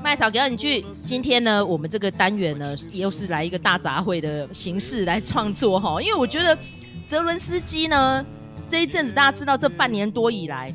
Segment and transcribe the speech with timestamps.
[0.00, 6.56] 麦嫂给你句，今天呢，我们这个单元呢，又是来一个大杂烩的形式来创作哈，因为我觉得
[7.04, 8.24] 泽伦斯基呢，
[8.68, 10.72] 这一阵子大家知道，这半年多以来。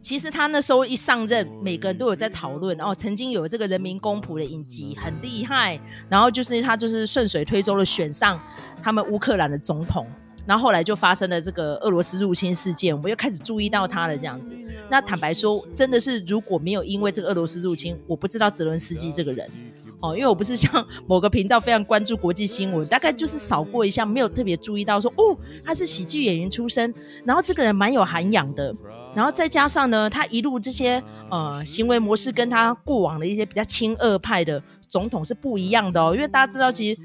[0.00, 2.92] 其实他那时候一上任，每个人都有在讨论哦。
[2.92, 8.38] 曾经有这个人民公仆的影集很厉害，然后就是他就是顺水推舟的选上
[8.82, 10.04] 他们乌克兰的总统，
[10.46, 14.52] 然后后来就发生了这个俄罗斯入侵事件，我们又开始注意到他了这样子。
[14.90, 19.50] 那坦白说，真的是如果没有因为这个俄罗斯入侵，我不知道泽伦斯基这个人。
[20.00, 25.34] 哦，因为我不是像 某个频道非常关注国际新闻，大概就是扫过一下，没有特别注意到说哦，
[25.64, 26.92] 他是喜剧演员出身，
[27.24, 28.74] 然后这个人蛮有涵养的，
[29.14, 37.00] 然后再加上呢，他一路这些呃行为模式跟他过往的一些比较亲俄派的总统是不一样的哦，因为大家知道其实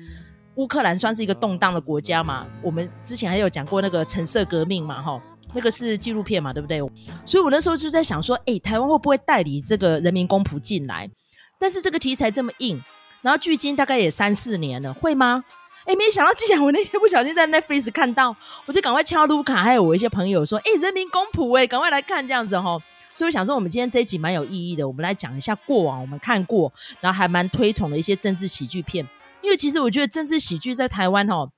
[0.59, 5.21] 乌克兰算是一个动荡的国家嘛，我们之前还有讲过那个橙色革命嘛，哈，
[5.53, 6.79] 那个是纪录片嘛，对不对？
[7.25, 11.09] 所以我那时候就在想说，哎，台湾会不会代理这个人民公仆进来？
[11.57, 12.83] 但是这个题材这么硬，
[13.21, 15.45] 然后距今大概也三四年了，会吗？
[15.85, 22.77] 哎，没想到，既然我那天不小心在 Netflix 看到，我就赶快敲卢卡，还有我一些朋友说，哎，人民公仆，哎，赶快来看这样子哈。
[23.13, 29.07] 所以我想说，我们今天这一集蛮有意义的，我们来讲一下过往我们看过，然后还蛮推崇的一些政治喜剧片。
[29.41, 31.49] 因为其实我觉得政治喜剧在台湾哈，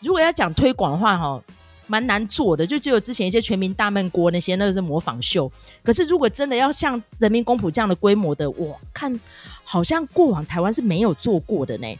[0.00, 1.42] 如果要讲推广的话哈。
[1.88, 5.50] 蛮难做的，就只有之前一些全民大闷锅那些，那个是模仿秀。
[5.82, 9.20] 可是如果真的要像人民公仆这样的规模的，我看
[9.62, 11.98] 好像过往台湾是没有做过的呢。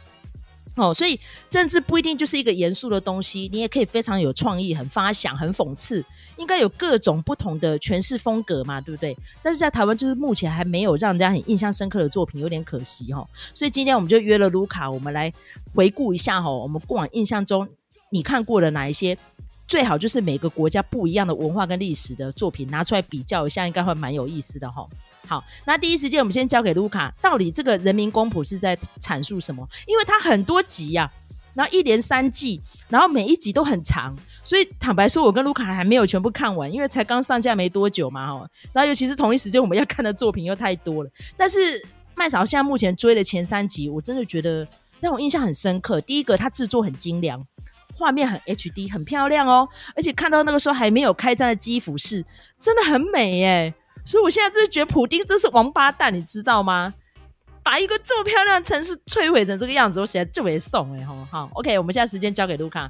[0.77, 6.03] 哦，所以政治不一定就是一个严肃的东西，你也可以非常有创意、很发想、很讽刺，
[6.37, 9.17] 应该有各种不同的诠释风格嘛，对不对？
[9.41, 13.27] 但是在台湾就是目前还没有让人家很印象深刻的作品，有点可惜哦。
[13.53, 15.31] 所以今天我们就约了卢卡，我们来
[15.73, 17.67] 回顾一下哈，我们过往印象中
[18.09, 19.17] 你看过的哪一些？
[19.65, 24.85] 最好就是每个国家不一样的文化跟历史的作品拿出来比较一下，应该会蛮有意思的哈。
[25.25, 29.65] 好，那第一时间我们先交给卢卡，到底这个人民公仆是在阐述什么？
[29.87, 31.22] 因为它很多集呀、啊，
[31.53, 38.47] 然后一连三季，然后每一集都很长，所以坦白说，我跟卢卡还没有全部看完，因为才刚上架没多久嘛哈。
[38.71, 44.67] 然后尤其是同一时间我们要看的作品又太多了，但是麦嫂现在目前追的前三集，我真的觉得
[44.99, 45.99] 让我印象很深刻。
[46.01, 47.45] 第一个，它制作很精良。
[47.95, 52.25] 画面很 HD，很漂亮哦，而且看到那个时候还没有开战的基辅市，
[52.59, 53.71] 真的很美耶。
[54.03, 56.95] 所以我现在真的觉得普丁真是王八蛋，你知道吗？
[57.73, 62.87] 把一个这么漂亮的城市摧毁成这个样子，我写在就会送哎，好好，OK，我们现在时间交给卢卡。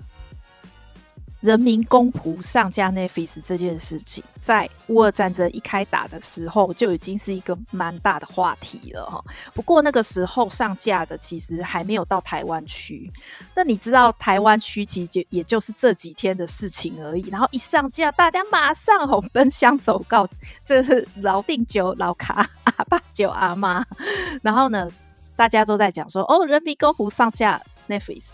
[1.39, 9.23] 人民公仆上架 Netflix 这件事情，在乌俄战争一开打的时候就已经是一个蛮大的话题了哈。
[9.53, 13.09] 不过那个时候上架的其实还没有到台湾区，
[13.55, 17.29] 那你知道台湾区其实也就是这几天的事情而已。
[17.29, 20.27] 然后一上架，大家马上红奔相走告，
[20.61, 23.85] 这是老定酒老卡阿爸酒阿妈。
[24.41, 24.89] 然后呢，
[25.35, 28.25] 大家都在讲说哦，人民公仆上架 Netflix。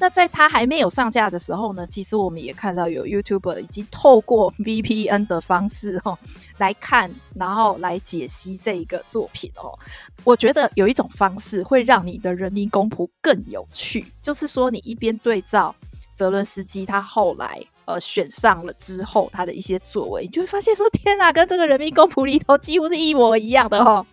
[0.00, 6.16] 那在它还没有上架的时候呢，其实我们也看到有 YouTuber 已经透过 VPN 的方式哦
[6.58, 9.76] 来看，然后来解析这一个作品哦。
[10.22, 15.74] 我觉得有一种方式会让你的人民公仆更有趣，就是说你一边对照
[16.14, 24.04] 泽伦斯基他后来呃选上了之后他的一些作为，你就会发现说天哪，跟这个人民公仆里头几乎是一模一样的哦。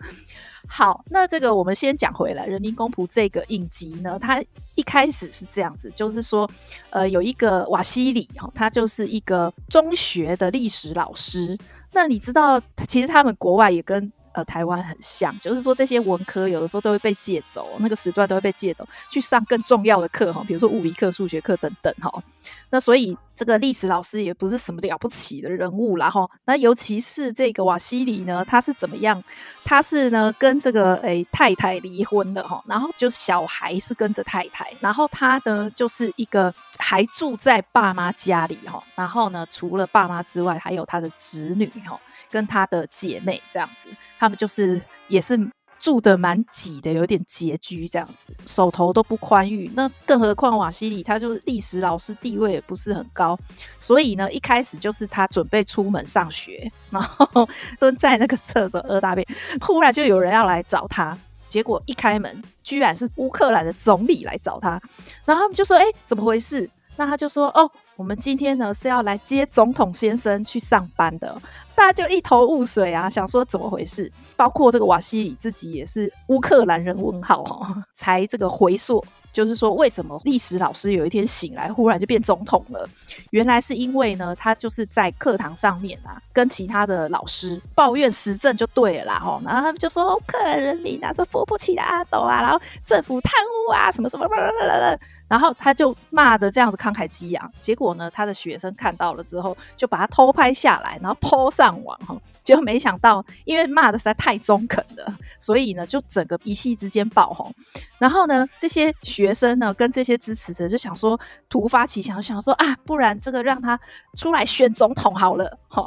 [0.66, 4.42] 好，那这个我们先讲回来，人民公仆这个影集呢，它
[4.74, 6.50] 一开始是这样子，就是说，
[6.90, 11.56] 呃，有一个瓦西里哈，他就是一个中学的历史老师。
[11.92, 22.10] 那你知道，其实他们国外也跟呃台湾很像，就是说这些文科有的时候都会被借走，那个时段都会被借走去上更重要的课哈，比如说物理课、数学课等等哈。
[22.70, 26.28] 那所以这个历史老师也不是什么了不起的人物啦哈。
[26.46, 29.22] 那尤其是这个瓦西里呢，他是怎么样？
[29.64, 42.00] 他是呢跟这个诶、太太离婚了哈，然后就是小孩是跟着太太，然后他呢就是一个还住在爸妈家里哈，然后呢除了爸妈之外，还有他的子女哈，
[42.30, 45.38] 跟他的姐妹这样子，他们就是也是。
[45.78, 49.70] 住的蛮挤的，有点拮据这样子，手头都不宽裕。
[49.74, 53.38] 那更何况瓦西里他就是历史老师，地位也不是很高，
[53.78, 59.26] 所以呢，一开始就是他准备出门上学，然后蹲在那个厕所屙大便，
[59.60, 61.16] 忽然就有人要来找他，
[61.48, 64.80] 结果一开门，居然是乌克兰的总理来找他，
[65.24, 71.40] 然后他们就说：“哎，怎么回事？”那他就说：“哦，我们今天呢是要来接总统先生去上班的。”
[71.76, 74.10] 大家就一头雾水啊，想说怎么回事？
[74.34, 82.88] 包括这个瓦西里自己也是乌克兰人问号哦， 才这个回溯就是说为什么历史老师有一天醒来，忽然就变总统了？
[83.28, 94.98] 原来是因为呢，他就是在课堂上面啊，跟其他的老师抱怨时政就对了啦，吼，然后他们就说乌克兰人民啊，说扶不起的阿斗啊，然后政府贪污啊，什么什么啦啦啦啦。
[95.28, 107.52] 然后他就骂的这样子慷慨激昂，结果呢，他的学生看到了之后，就把他偷拍下来，然后 po 上网哈，结果没想到，因为骂的实在太中肯了，所以呢，就整个一夕之间爆红。
[107.98, 111.18] 然后呢，这些学生呢，跟这些支持者就想说，
[111.48, 113.78] 突发奇想，想说啊，不然这个让他
[114.14, 115.84] 出来选总统好了哈。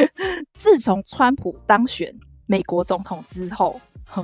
[0.54, 2.14] 自从川普当选
[2.46, 3.80] 美国总统之后，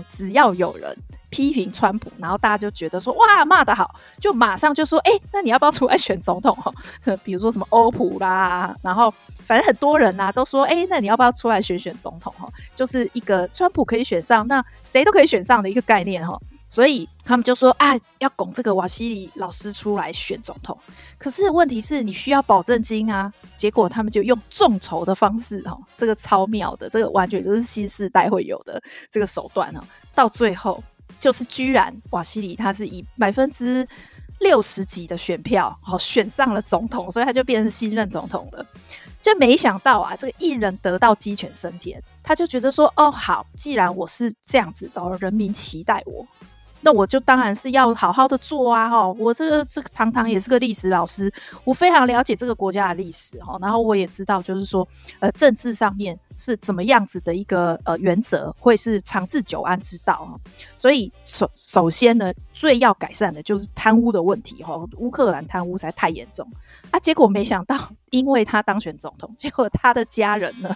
[0.08, 0.96] 只要有人。
[1.28, 6.54] 批评川普，然后大家就觉得说哇骂得好，就马上就说哎，那你要不要出来选总统？
[6.62, 6.72] 哈，
[7.24, 9.12] 比如说什么欧普啦，然后
[9.44, 12.32] 反正很多人呐、啊、都说哎，那你要不要出来选选总统？
[12.38, 16.38] 哈，就是一个川普可以选上，那谁都可以选上的一个概念哈。
[16.68, 20.78] 所以他们就说啊，要拱这个瓦西里老师出来选总统。
[21.18, 29.80] 可是问题是你需要保证金啊，结果他们就用众筹的方式哈，这个超妙的，这个完全就是新世代会有的这个手段哦，
[30.14, 30.82] 到最后。
[31.18, 33.88] 就是居然瓦西里他是以百分之
[34.40, 38.64] 六十几的选票，好选上了总统，所以他就变成新任总统了。
[39.22, 46.24] 就没想到啊，这个一人得道鸡犬升天，他就觉得说，哦好，既然我是这样子的，人民期待我。
[46.86, 48.88] 那我就当然是要好好的做啊！
[48.88, 51.32] 哈，我这个这个堂堂也是个历史老师，
[51.64, 53.58] 我非常了解这个国家的历史哈。
[53.60, 54.86] 然后我也知道，就是说，
[55.18, 60.40] 呃，政治上面是怎么样子的一个呃原则，会是长治久安之道。
[60.78, 64.74] 所以首首先呢，最要改善的就是贪污的问题哈。
[64.96, 66.50] 乌克兰贪污实在太严重
[66.90, 66.98] 啊！
[66.98, 67.76] 结果没想到，
[68.10, 70.74] 因为他当选总统，结果他的家人呢，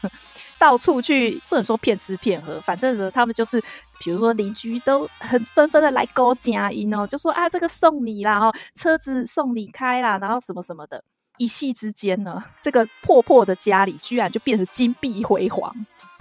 [0.58, 3.60] 到处去不能说骗吃骗喝，反正呢，他们就是。
[4.02, 11.04] 比如说邻居都很纷纷的来勾佳音哦，就说啊，这个送你啦，哈，车子送你开啦，然后什么什么的，
[11.36, 15.70] 一夕之间呢，这个破破的家里居然就变得金碧辉煌。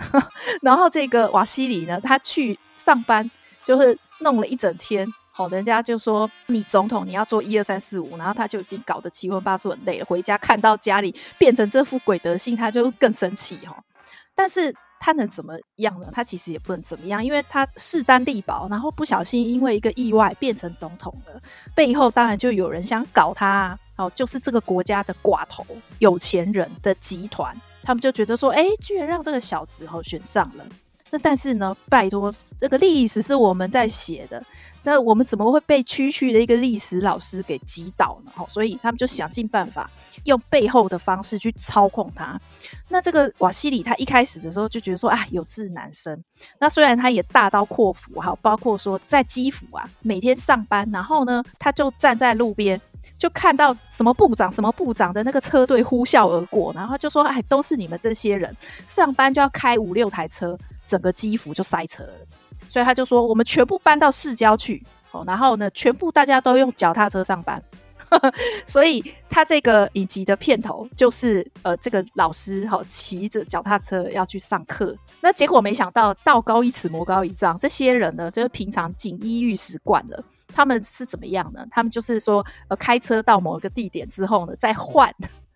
[0.62, 3.32] 然后这个瓦西里呢，他去上班
[3.64, 5.08] 就是弄了一整天，
[5.40, 13.82] 好，人家就说你总统你要做一二三四五，然后他就已经搞得七荤八素很累了，回家看到家里变成这副鬼德性，他就更生气哈。
[14.36, 14.76] 但是。
[15.02, 16.10] 他能怎么样呢？
[16.12, 21.42] 他其实也不能怎么样，因为他势单力薄，然后不小心因为一个意外变成总统了，
[21.74, 25.66] 背后当然就有人想搞他啊，哦，就是这个国家的寡头
[26.00, 30.66] 有钱人的集团，他们就觉得说，哎，居然让这个小子哦选上了，
[31.12, 34.44] 那但是呢，拜托，这个历史是我们在写的。
[34.84, 38.32] 那我们怎么会被区区的一个历史老师给击倒呢？
[38.48, 39.90] 所以他们就想尽办法
[40.24, 42.40] 用背后的方式去操控他。
[42.88, 46.24] 那这个瓦西里他一开始的时候就觉得说啊，有志难伸。
[46.60, 52.80] 那虽然他也大刀阔斧哈，包括说在基辅啊，每天上班，然后呢，他就站在路边，
[53.18, 58.56] 就看到什么部长什么部长的那个车队呼啸而过，然后就说哎，都是你们这些人
[58.88, 62.14] 上班就要开五六台车，整个基辅就塞车了。
[62.70, 64.82] 所以他就说，我们全部搬到市郊去，
[65.12, 67.62] 哦，然后呢，全部大家都用脚踏车上班。
[68.66, 74.96] 所以他这个影集的片头就是，呃，这个老师哈骑着脚踏车要去上课。
[75.22, 77.56] 那结果没想到，道高一尺，魔高一丈。
[77.60, 81.64] 这些人呢，就是平常锦衣玉食惯了，他们是怎么样呢？
[81.70, 85.14] 他们就是说，呃，开车到某一个地点之后呢，再换。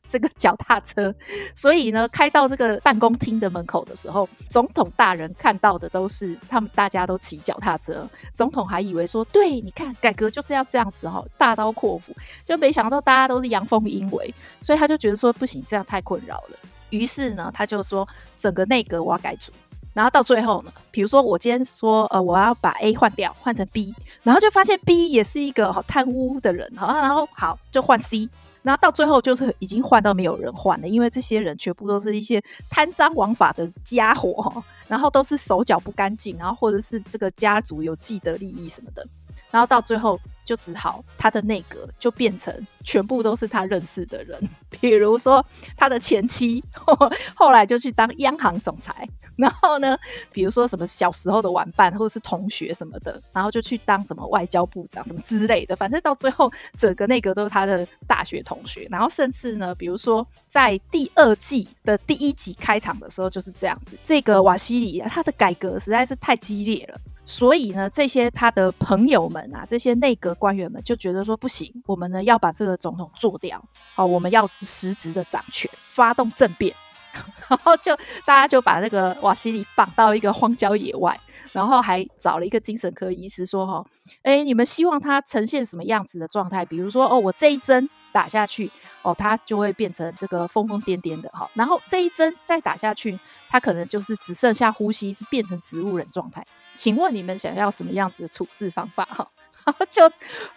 [0.07, 1.13] 这个脚踏车，
[1.55, 8.07] 所以呢，开到这个办公厅的门口的时候，总统大人看到的都是他们大家都骑脚踏车。
[8.33, 16.57] 总统还以为说，对，你看改革就是要这样子哈，大刀阔斧，就没想到大家都是阳奉阴违，所以他就觉得说不行，这样太困扰了。
[16.89, 18.07] 于是呢，他就说
[18.37, 19.51] 整个内阁我要改组，
[19.93, 28.29] 然后到最后呢，比如说我今天说呃我要把 A 换掉，换成 B，然后就发现 B 也是一个好贪污的人，好，然后好就换 C。
[28.63, 39.05] 然后到最后就是已经换到没有人换了，因为这些人全部都是一些贪赃枉法的家伙，然后都是手脚不干净，然后或者是这个家族有既得利益什么的，
[39.51, 44.49] 然后到最后就只好他的内阁就变成全部都是他认识的人，
[44.81, 45.45] 比如说
[45.77, 46.63] 他的前妻
[47.35, 49.07] 后来就去当央行总裁。
[49.35, 49.97] 然后呢，
[50.31, 58.87] 比如说什么小时候的玩伴或者是同学什么的，然后就去当什么外交部长什么之类的，反正到最后整个内阁都是他的大学同学。
[58.91, 73.63] 然后甚至呢，比如说在第二季的第一集开场的时候就是这样子，这个瓦西里他的改革实在是太激烈了，所以呢，这些他的朋友们啊，这些内阁官员们就觉得说不行，我们呢要把这个总统做掉，
[73.95, 76.75] 好，我们要实质的掌权，发动政变。
[77.47, 81.15] 然后就大家就把那个瓦西里绑到一个荒郊野外，
[81.51, 83.85] 然后还找了一个精神科医师说：“哈，
[84.23, 86.65] 哎，你们希望他呈现什么样子的状态？
[86.65, 88.71] 比如说，哦，我这一针打下去，
[89.03, 91.47] 哦，他就会变成这个疯疯癫癫的哈。
[91.53, 96.43] 然后这一针再打下去，他可能就是只剩下呼吸，是变成植物人状态。
[96.75, 99.05] 请问你们想要什么样子的处置方法？
[99.11, 99.27] 哈，
[99.65, 100.01] 然后就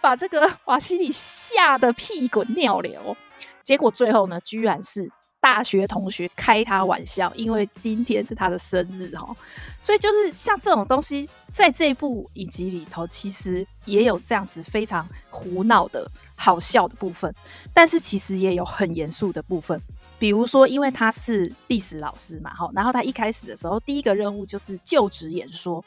[0.01, 3.15] 把这个 瓦西里吓得屁滚尿流。
[3.63, 9.33] 结果最后呢，居然是。”大学同学开他玩笑，因为今天是他的生日哈，
[9.79, 17.33] 所以就是像这种东西，在这部影集里头，其实也有这样子非常胡闹的好笑的部分，
[17.71, 19.79] 但是其实也有很严肃的部分。
[20.19, 25.83] 比如说，因为他是历史老师嘛，哈，然后他一开始的时候，第一个任务就是就职演说，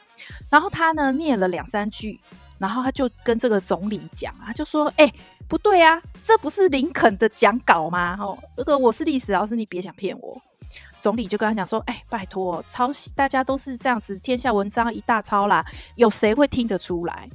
[0.49, 2.21] 然后他呢念了两三句，
[2.59, 5.13] 然后他就跟这个总理讲啊，就说，哎、
[5.49, 8.17] 不对啊，这不是林肯的讲稿吗？
[8.21, 10.41] 哦，这个我是历史老师，你别想骗我。
[11.01, 15.65] 总理就跟他讲说：“哎，拜托，抄袭大家都是这样子，天下文章一大抄啦，
[15.97, 17.27] 有谁会听得出来？”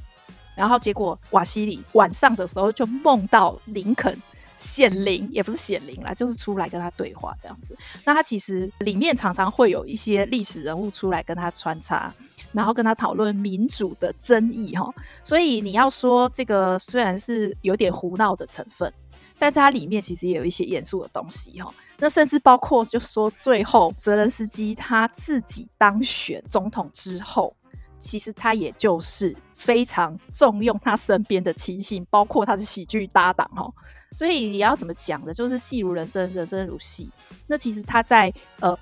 [0.56, 4.16] 然后结果瓦西里晚上的时候就梦到林肯
[4.58, 7.78] 显灵，也不是显灵啦，就是出来跟他对话这样子。
[8.04, 12.14] 那他其实里面常常会有一些历史人物出来跟他穿插。
[12.52, 14.90] 然后跟他讨论民主的争议哈，
[15.26, 18.90] 所以你要说这个虽然是有点胡闹的成分，
[19.38, 21.70] 但是它里面其实也有一些严肃的东西哈。
[21.98, 27.54] 那甚至包括就说最后泽伦斯基他自己当选总统之后，
[28.00, 33.70] 其实他也就是非常重用他身边的亲信，包括他的喜剧搭档哈。
[34.16, 37.12] 所以你要怎么讲的，就是戏如人生，人生如戏。
[37.46, 38.76] 那其实他在呃。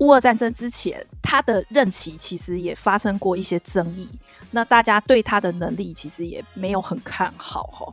[0.00, 4.08] 乌俄战争之前，他的任期其实也发生过一些争议，
[4.52, 7.92] 那大家对他的能力其实也没有很看好哈，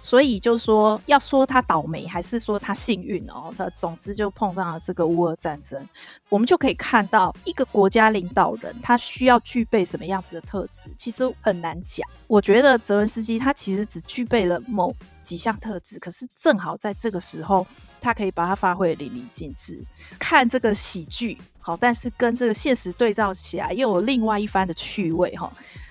[0.00, 5.84] 所以就是说，要说他倒霉还是说他幸运哦，他总之就碰上了这个乌俄战争，
[6.28, 12.08] 我们就可以看到一个国家领导人他需要具备什么样子的特质，其实很难讲。
[12.28, 17.66] 我觉得泽文斯基他其实只具备了某几项特质，可是正好在这个时候。
[18.04, 19.80] 他可以把它发挥淋漓尽致，
[20.18, 25.48] 看这个喜剧好，但是跟这个现实对照起来，又有另外一番的趣味哈。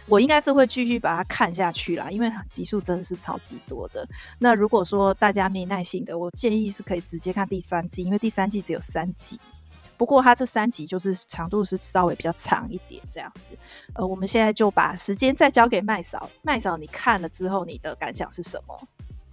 [0.07, 4.05] 我应该是会继续把它看下去啦，因为集数真的是超级多的。
[4.39, 9.39] 那如果说大家没耐性的，我建议是可以直接看第三季，因为第三季只有三集。
[9.95, 13.57] 不过它这三集就是长度是稍微比较长一点这样子。
[13.93, 18.77] 呃，我们现在就把时间再交给麦嫂，麦嫂你看了之后你的感想是什么？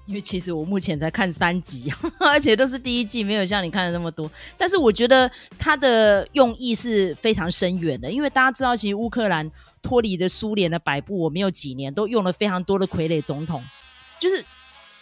[0.08, 4.28] 因为其实我目前才看三集， 而且都是第一季，没有像你看的那么多。
[4.56, 9.48] 但是我觉得它的用意是非常深远的，因为大家知道，其实乌克兰
[9.82, 13.62] 脱离的苏联的摆布，我没有几年都用了非常多的傀儡总统，
[14.18, 14.42] 就是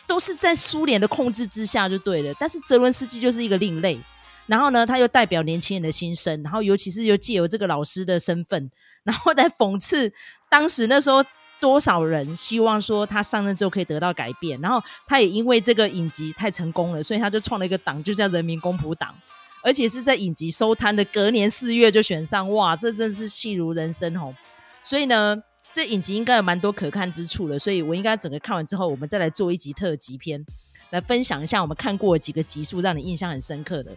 [0.08, 2.34] 都是在苏联的控制之下就对了。
[2.40, 4.00] 但是泽伦斯基就是一个另类，
[4.46, 8.68] 然后呢，他又代表年轻人的心声，然后尤其是又借由这个老师的身份，
[9.04, 10.12] 然后来讽刺
[10.50, 11.25] 当时那时候。
[11.60, 19.14] 多少人希望说他上任之后可以得到改变，然后他也因为这个影集太成功了，所以他就创了一个党，就叫人民公仆党，
[19.62, 24.34] 而且是在影集收摊的隔年四月就选上，哇，这真是戏如人生哦！
[24.82, 25.36] 所以呢，
[25.72, 30.44] 这影集应该有蛮多可看之处的，所以我应该整个看完之后，我们再来做一集特辑篇，
[30.90, 33.90] 来分享一下我们看过的几个集数，让你印象很深刻的。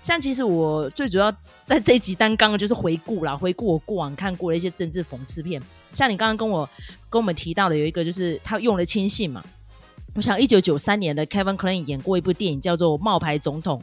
[0.00, 1.32] 像其实我最主要
[1.64, 5.60] 在这一集单刚就是回顾啦，回顾我过往看过的一些政治讽刺片。
[5.92, 6.68] 像你刚刚跟我
[7.10, 9.42] 跟我们提到的有一个，就是他用了亲信嘛。
[10.14, 13.80] 我想一九九三年的 Kevin Cline 演过一部电影叫做《冒牌总统》。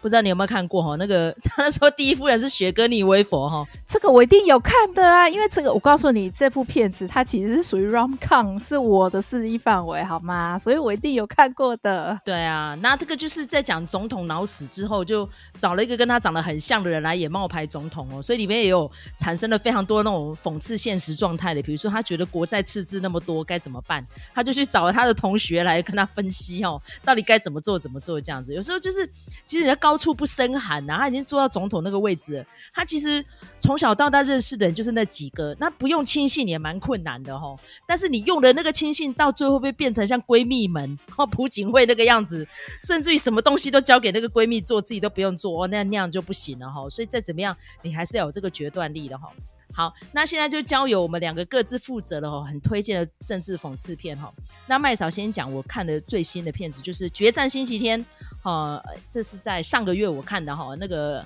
[0.00, 0.96] 不知道你有没有看过哈？
[0.96, 10.58] 那个 他那时候第一夫人是雪歌妮薇佛哈，这个我一定有看的啊，因为这个我告诉你，这部片子它其实是属于 rom-com，是我的势力范围，好吗？
[10.58, 12.18] 所以我一定有看过的。
[12.24, 15.28] 对啊，那这个就是在讲总统脑死之后，就
[15.58, 24.02] 找了一个跟他长得很像的人来演冒牌总统哦，所以里面也有产生了非常多那种讽刺现实状态的，比如说他觉得国债赤字那么多该怎么办，
[24.34, 28.54] 他就去找了他的同学来跟他分析哦，到底该怎么做怎么做这样子。
[28.54, 29.06] 有时候就是
[29.44, 29.89] 其实人家高。
[29.90, 32.44] 高处不胜寒呐，他已经坐到总统那个位置了。
[32.72, 33.24] 他其实
[33.58, 37.58] 从小到大认识的人就是那几个，那不用亲信也蛮困难的齁。
[37.88, 42.46] 但是你用的那个亲信，到最后会变成像闺蜜们哦，朴槿惠那个样子，
[42.84, 46.88] 甚至于什么东西都交给那个闺蜜做，自己都不用做，哦，那样那样就不行了哈。
[46.88, 49.28] 所以再怎么样，你还是要有这个决断力的哈。
[49.72, 54.30] 好，那现在就交由我们两个各自负责的齁，很推荐的政治讽刺片齁。
[54.68, 58.00] 那麦嫂先讲，我看的最新的片子就是《决战星期天》。
[58.42, 61.24] 哦，这是在上个月我看的哈，那个，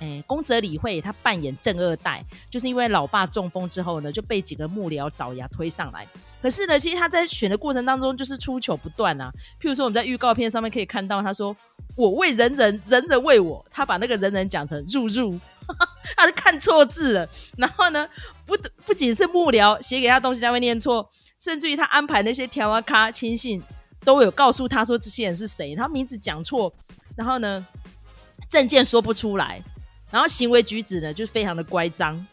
[0.00, 6.06] 诶，宫泽理惠他扮演正二代，就是因为老爸中风之后呢，就被几个幕僚爪牙推上来。
[6.42, 9.30] 可是呢，其实他在选的过程当中就是出糗不断啊。
[9.60, 11.56] 譬如说，我们在预告片上面可以看到，他说
[11.96, 13.64] ：“我为人人，人人为我。
[13.70, 15.38] 他把那个人人讲成入入，
[16.16, 17.28] 他是看错字了。
[17.56, 18.08] 然后呢，
[18.44, 21.08] 不不仅是幕僚写给他东西他会念错，
[21.40, 23.62] 甚至于他安排那些条啊咖亲信
[24.06, 26.72] 都有告诉他说这些人是谁，他名字讲错，
[27.16, 27.66] 然后呢，
[28.48, 29.60] 证件说不出来，
[30.12, 32.24] 然后行为举止呢就非常的乖张，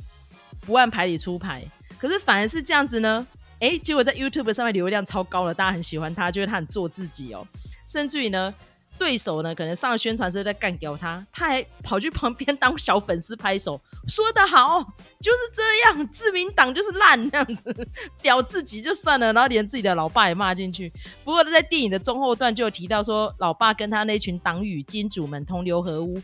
[0.61, 1.65] 不按牌理出牌。
[1.97, 3.25] 可是反而是这样子呢，
[3.59, 7.45] 哎，结果在 YouTube 上面流量超高了，大家很喜欢他，觉得他很做自己哦，
[7.87, 8.53] 甚至于呢。
[8.97, 14.79] 对手呢，可能上了宣传车在干掉他，他还跑去旁边当小粉丝拍手，说得好，
[15.19, 17.87] 就是这样，自民党就是烂这样子，
[18.21, 20.91] 表自己就算了，然后连自己的老爸也骂进去。
[21.23, 26.21] 不过他在电影的中后段就有提到说，老爸跟他那群党羽金主们同流合污，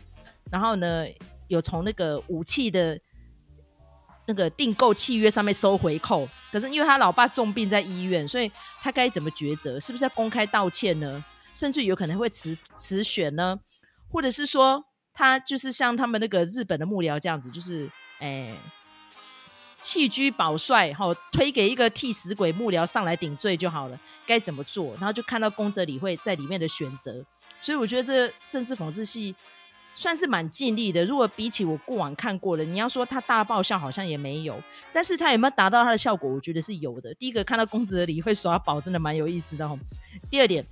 [0.50, 1.04] 然后呢，
[1.48, 2.98] 有从那个武器的
[4.26, 6.26] 那个订购契约上面收回扣。
[6.52, 8.50] 可是因为他老爸重病在医院，所以
[8.80, 9.78] 他该怎么抉择？
[9.78, 11.24] 是不是要公开道歉呢？
[11.52, 13.58] 甚至有可能会辞辞选呢，
[14.10, 17.90] 或者是说他就是像他们那个日本的幕僚这样子，就是
[18.20, 18.58] 诶、欸、
[19.80, 24.92] 弃居保帅，好推给一个替死鬼幕僚上来顶罪就好了，该怎么做？
[24.94, 27.24] 然后就看到宫泽理惠在里面的选择，
[27.60, 29.34] 所以我觉得这政治讽刺戏
[29.94, 31.04] 算是蛮尽力的。
[31.04, 36.30] 如果比起我过往看过的，你要说他大爆笑好像也没有，但是他有没有达到他的效果？
[36.30, 37.12] 我觉得是有的。
[37.14, 39.78] 第一个看到宫泽理惠耍宝，真的蛮有意思的哦。
[40.30, 40.64] 第二点。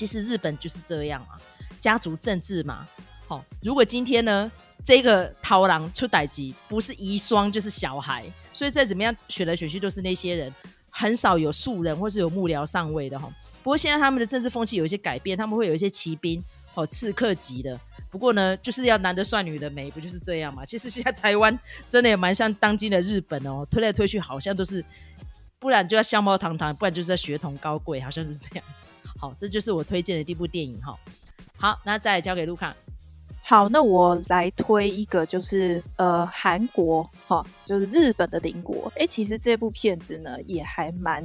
[0.00, 1.36] 其实日本就是这样啊，
[1.78, 2.88] 家族政治嘛。
[3.28, 4.50] 好、如果今天呢，
[4.82, 10.54] 这个桃郎出代志，不是遗孀就是小孩，所以再怎么样选来选去都是那些人，
[10.88, 13.30] 很少有素人或是有幕僚上位的哈、
[13.62, 16.42] 不过现在他们的政治风气有一些改变，他们会有一些骑兵
[16.72, 17.78] 哦，刺客级的。
[18.10, 20.64] 不过呢，就是要男的帅女的美，不就是这样嘛？
[20.64, 21.56] 其实现在台湾
[21.90, 24.82] 真的也蛮像当今的日本哦，推来推去好像都是。
[25.58, 28.86] 不然就要相貌堂堂，不然就是要血统高贵，好像是这样子。
[29.20, 30.98] 好，这就是我推荐的第一部电影哈。
[31.58, 32.74] 好，那再交给路卡。
[33.42, 38.90] 好，那我来推一个，就是呃韩国哈，就是日本的邻国。
[38.96, 41.22] 哎、其实这部片子呢也还蛮，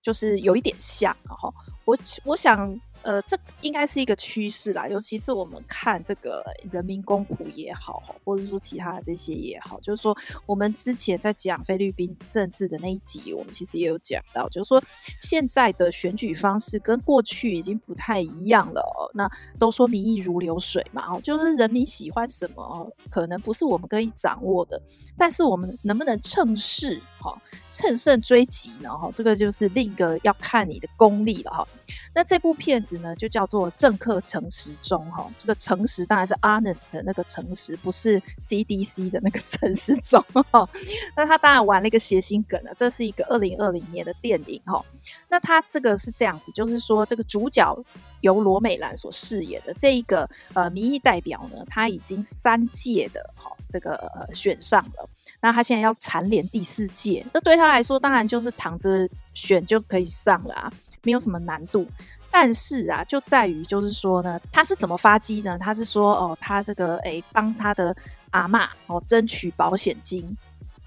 [0.00, 1.52] 就是有一点像哈。
[1.84, 2.80] 我我想。
[3.06, 6.42] 呃，这应该是一个趋势啦，尤其是我们看这个
[6.72, 10.12] 人民公仆也好，或者说其他的这些也好，就是说
[10.44, 14.82] 我们之前在讲菲律宾政治的那一集，我们其实也有讲到，就是说
[15.20, 19.06] 现在的选举方式跟过去已经不太一样了哦。
[19.14, 24.82] 那都说民意如流水嘛，哦，就是人民喜欢什么，可能不是我们可以掌握的，
[25.16, 27.40] 但是我们能不能趁势哈，
[27.70, 28.90] 乘胜追击呢？
[28.90, 31.68] 哈，这个就是另一个要看你的功力了哈。
[32.16, 35.30] 那这部片子呢，就叫做《政客诚实中》哈。
[35.36, 40.66] 这个诚实当然是 honest 的那个诚实，不是 CDC 的那个诚实中哈。
[41.14, 42.72] 那他当然玩了一个谐星梗了。
[42.74, 44.82] 这是一个二零二零年的电影哈。
[45.28, 47.78] 那他这个是这样子，就是说这个主角
[48.22, 55.06] 由罗美兰所饰演的这一个呃民意代表呢，他已经三届的哈这个呃选上了。
[55.42, 60.72] 那他现在要蝉联第四届，那对他来说当然就是躺着选就可以上了啊。
[61.06, 61.86] 没有什么难度，
[62.32, 65.56] 但是啊，就在于就是说呢，他是怎么发迹呢？
[65.56, 67.96] 他是说哦，他这个诶帮他的
[68.32, 70.36] 阿嬷哦争取保险金，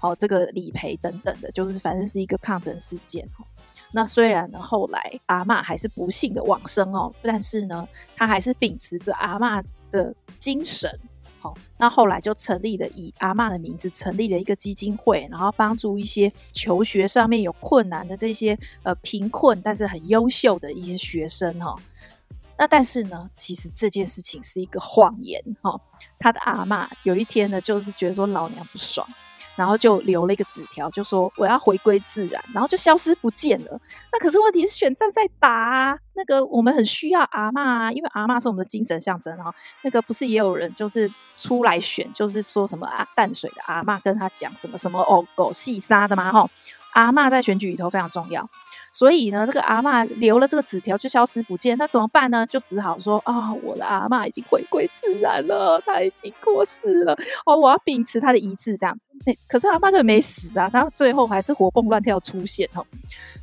[0.00, 3.44] 哦这个理赔等等的，就是反正是一个抗争事件哦。
[3.92, 10.88] 那虽然呢，后来阿嬷还是不幸的往生哦，但是呢，他还是秉持着阿嬷的精神。
[11.40, 21.74] 好，那后来就成立了以阿嬷的名字成立了一个基金会，然后帮助一些求学上面有困难的这些呃贫困但是很优秀的一些学生哈。
[22.58, 25.80] 那但是呢，其实这件事情是一个谎言哈。
[26.18, 29.08] 他的阿嬷有一天呢，就是觉得说老娘不爽。
[29.60, 33.78] 然后就留了一个纸条，就说我要回归自然，然后就消失不见了。
[34.10, 39.54] 那可是问题是选战在打啊，那个我们很需要阿嬷啊，因为阿嬷是我们的精神象征啊。
[39.82, 46.48] 那个不是也有人就是出来选，就是说什么啊淡水的阿嬷跟他讲什么什么哦狗细沙的嘛哈。
[46.94, 48.48] 阿嬷在选举里头非常重要。
[48.92, 52.46] 所以呢，这个阿嬷留了这个纸条就消失不见，那怎么办呢？
[52.46, 57.16] 就只好说啊、哦，我的阿嬷已经回归自然了，她已经过世了。
[57.46, 59.04] 哦，我要秉持她的遗志这样子。
[59.26, 62.84] 欸、可是阿嬷就没死啊，她最后还是活蹦乱跳出现哦。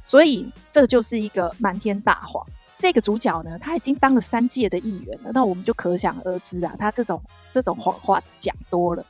[0.04, 2.46] 所以这就是一个瞒天大谎。
[2.78, 7.20] 这个主角呢，他已经当了三届的议员了，那我们就可想而知啊，他这种
[7.52, 9.04] 这种谎话讲多了。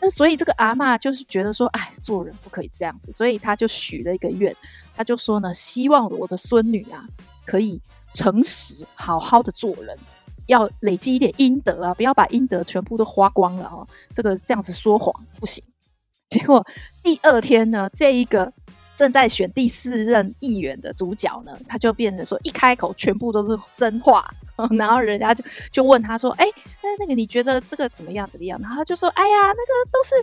[0.00, 4.56] 那所以这个阿嬷就是觉得说，哎，做人不可以这样子，所以他就许了一个愿，
[4.96, 7.06] 他就说呢，希望我的孙女啊
[7.46, 7.80] 可以
[8.12, 9.98] 诚实，好好的做人，
[10.46, 13.86] 要累积一点阴德啊，不要把阴德全部都花光了哦。
[14.14, 15.62] 这个这样子说谎不行。
[16.30, 16.64] 结果
[17.02, 18.50] 第二天呢，这一个
[18.96, 24.26] 正在选第四任议员的主角呢，他就变成说，一开口全部都是真话，
[24.78, 26.46] 然后人家就就问他说：“哎，
[26.82, 28.26] 那那个你觉得这个怎么样？
[28.28, 30.14] 怎么样？”然后他就说：“哎呀，那个都是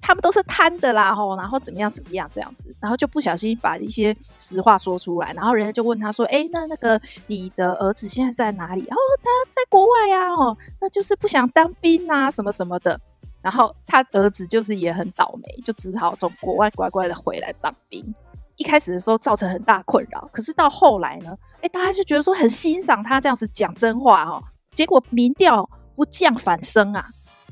[0.00, 13.00] 他们都是贪的啦，吼，然后怎么样怎么样这样子，然后就不小心把一些实话说出来，然后人家就问他说：‘哎，那那个你的儿子现在在哪里？’哦，他在国外呀，哦，那就是不想当兵啊，什么什么的。”
[13.42, 18.14] 然后他儿子就是也很倒霉，就只好从国外乖乖的回来当兵。
[18.56, 24.42] 一开始的时候造成很大困扰，可是到后来呢，哎，大家就觉得说很欣赏他这样子讲真话哦。
[24.72, 27.06] 结果民调不降反升啊，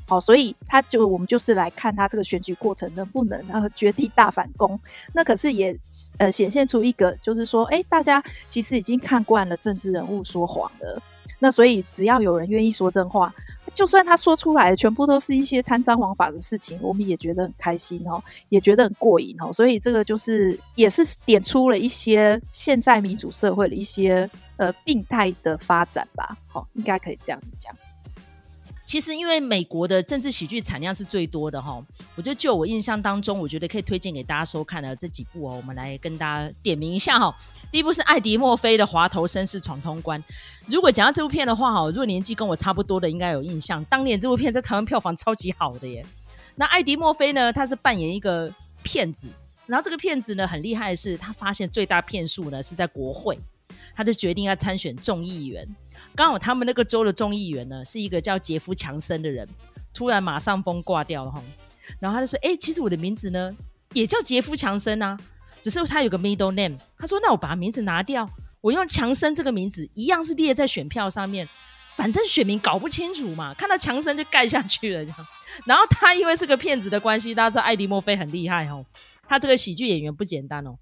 [0.07, 4.79] 好，所以他就我们就是来看他这个选举过程能不能然后绝地大反攻。
[5.13, 5.77] 那可是也
[6.17, 11.01] 呃显现出一个就是说，哎，大家其实已经看惯了政治人物说谎了。
[11.39, 13.33] 那所以只要有人愿意说真话。
[13.73, 19.51] 就算他说出来的全部都是一些贪赃枉法的事情，我们也觉得很开心哦，也觉得很过瘾哦。
[19.51, 26.37] 所以这个就是也是点出了一些现在民主社会的一些呃病态的发展吧。
[26.47, 27.75] 好、应该可以这样子讲。
[28.85, 31.83] 其实因为美国的政治喜剧产量是最多的哈，
[32.15, 37.35] 我就就我印象当中，我觉得可以推荐给大家收看的这几部哦，我们来跟大家点名一下哈。
[37.71, 40.21] 第一部是艾迪墨菲的《滑头绅士闯通关》。
[40.67, 43.83] 如果讲到这部片的话，哈，如果年纪跟我差不多的，应该有印象。
[43.85, 46.05] 当年这部片在台湾票房超级好的耶。
[46.53, 49.27] 那艾迪墨菲呢，他是扮演一个骗子，
[49.65, 53.37] 然后这个骗子呢很厉害的是，他发现最大骗术呢是在国会，
[53.95, 55.67] 他就决定要参选众议员。
[56.15, 59.47] 刚好他们那个州的众议员呢是一个叫杰夫强森的人，
[59.93, 61.41] 突然马上风挂掉了哈。
[61.99, 63.55] 然后他就说：“哎，其实我的名字呢
[63.93, 65.17] 也叫杰夫强森啊。”
[65.61, 68.29] 只是他有个 middle name，他说：“那我把名字拿掉，
[68.61, 71.49] 我用强森这个名字，一样是列在选票上面，
[71.95, 75.15] 反正选民搞不清楚嘛，看到强森就盖下去了。
[75.65, 78.85] 然后他因为是个骗子的关系，大家知道艾迪墨菲很厉害哦，
[79.27, 80.77] 他这个喜剧演员不简单哦，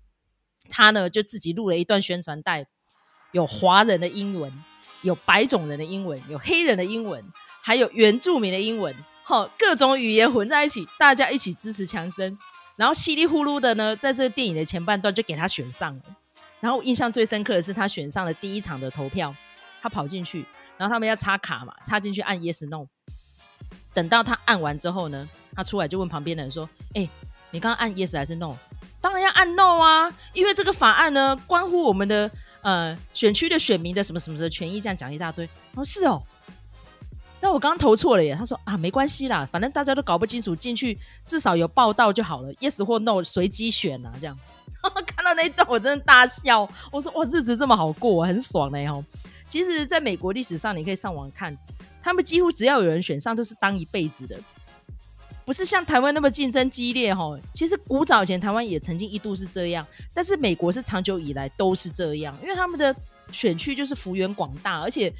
[0.69, 2.65] 他呢就自己录了一段宣传带，
[3.33, 4.49] 有华人的英文，
[5.01, 7.21] 有白种人的英文，有黑人的英文，
[7.61, 12.37] 还有原住民的英文，好，各种语言混在一起，大家一起支持强森。”
[12.75, 16.01] 然后稀里呼噜的呢，在这个电影的前半段就给他选上了。
[16.59, 19.35] 然后印象最深刻的是他选上了第一场的投票，
[19.81, 20.45] 他跑进去，
[20.77, 22.87] 然后他们要插卡嘛，插进去按 yes no。
[23.93, 27.07] 等到他按完之后呢，他出来就问旁边的人说：“哎，
[27.51, 28.55] 你刚刚按 yes 还是 no？”
[28.99, 32.31] 当然要按 no 啊，因为这个法案呢关乎我们的
[32.63, 35.47] 呃选区的选民的什么什么的权益，这样讲一大堆。
[35.75, 36.23] 哦，是哦。
[37.39, 44.39] 那我刚刚投错了耶，他说啊，没关系啦，反正大家都搞不清楚，进去至少有报道就好了，yes 或 no 随机选啊，这样。
[45.05, 49.03] 看到那一段我真的大笑，我说哇，日子这么好过，很爽嘞吼。
[49.47, 51.55] 其实，在美国历史上，你可以上网看，
[52.01, 54.39] 他们几乎只要有人选上，都是当一辈子的，
[55.45, 57.37] 不是像台湾那么竞争激烈吼。
[57.53, 62.95] 其实古早以前台湾也曾经一度是这样，但是美国是长久以来都是这样，因为他们的
[63.31, 65.13] 选区就是幅员广大，而且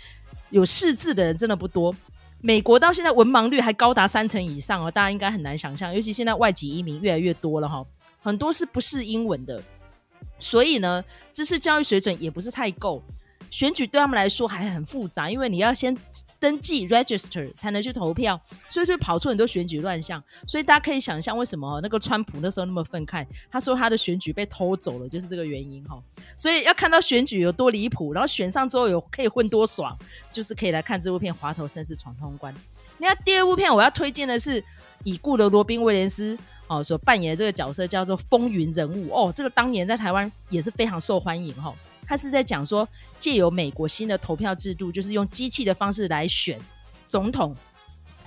[0.49, 1.95] 有识字的人真的不多。
[2.41, 7.85] 美国到现在文盲率还高达三成以上哦，大家应该很难想象，尤其现在外籍移民越来越多了哈，
[8.21, 9.63] 很多是不是英文的，
[10.39, 13.01] 所以呢，知识教育水准也不是太够。
[13.49, 15.95] 选举对他们来说还很复杂，因为你要先
[16.43, 18.37] 登记 register 才能去投票，
[18.69, 20.21] 所以就跑出很多选举乱象。
[20.45, 25.97] 所以大家可以想象为什么那个川普那时候那么愤慨，他说他的选举被偷走了，就是这个原因哈。
[26.35, 29.97] 所以要看到选举有多离谱，然后选上之后有可以混多爽，
[30.33, 32.53] 就是可以来看这部片《滑头绅士闯通关》。
[32.97, 34.61] 那第二部片我要推荐的是
[35.05, 41.73] 已故的罗宾威廉斯哦所扮演的这个角色叫做风云人物哦，这个当年在台湾也是非常受欢迎哈。
[42.13, 46.59] 他是在讲说，借由美国新的投票制度，就是用机器的方式来选
[47.07, 47.55] 总统，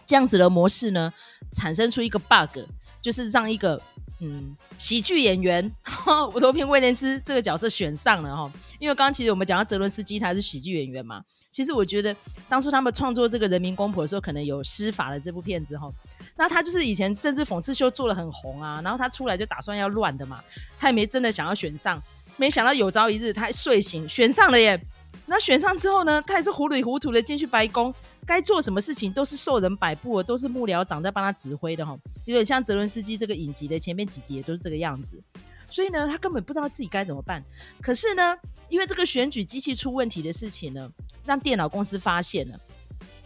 [0.04, 1.12] 这样子的模式呢，
[1.52, 2.58] 产生出一个 bug，
[3.00, 3.80] 就是让一个
[4.18, 5.70] 嗯喜剧演员
[6.34, 8.52] 罗宾威廉斯这个角色选上了哈。
[8.80, 11.22] 因为刚刚其实我们讲到泽伦斯基他是喜剧演员嘛，
[11.52, 12.14] 其实我觉得
[12.48, 15.88] 当初他们创作这个《人民公仆》的时候，可能有施法了这部片子哈。
[16.36, 20.42] 那他就是以前政治讽刺秀做的很红啊，然后他出来就打算要乱的嘛，
[20.76, 22.02] 他也没真的想要选上。
[22.36, 24.80] 没想到有朝一日，他睡醒选上了耶。
[25.26, 27.92] 那选上之后呢，他也是糊里糊涂的进去白宫，
[28.24, 31.98] 该做什么事情都是受人摆布，都是幕僚长在帮他指挥的哈。
[32.26, 35.20] 有点像泽伦斯基这个影集的前面几集也都是这个样子。
[35.68, 37.42] 所以呢，他根本不知道自己该怎么办。
[37.82, 38.36] 可是呢，
[38.68, 40.88] 因为这个选举机器出问题的事情呢，
[41.24, 42.60] 让电脑公司发现了，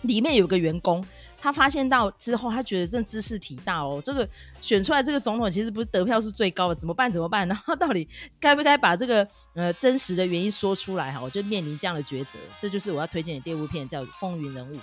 [0.03, 1.05] 里面有个员工。
[1.41, 4.29] 他发现到之后，他觉得这知识体大哦，这个
[4.61, 7.11] 选出来这个总统其实不是得票是最高的，怎么办？
[7.11, 7.47] 怎么办？
[7.49, 8.07] 然后到底
[8.39, 11.11] 该不该把这个呃真实的原因说出来？
[11.11, 12.39] 哈，我就面临这样的抉择。
[12.59, 14.77] 这就是我要推荐的第二部片，叫《风云人物》。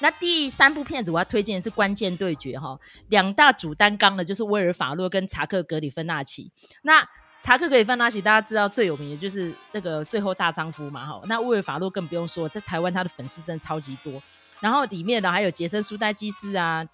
[0.00, 6.50] 那第三部片子我要推荐的是《关键对决》哈，两大主担纲的就是威尔法洛跟查克格里芬纳奇。
[6.82, 7.06] 那
[7.40, 14.22] 查克·格里芬纳奇大家知道最有名的就是那个最后大丈夫嘛，哈，那威尔法洛更不用说，在台湾他的粉丝真的超级多。
[14.60, 16.86] 然后里面呢还有杰森·苏戴基斯啊、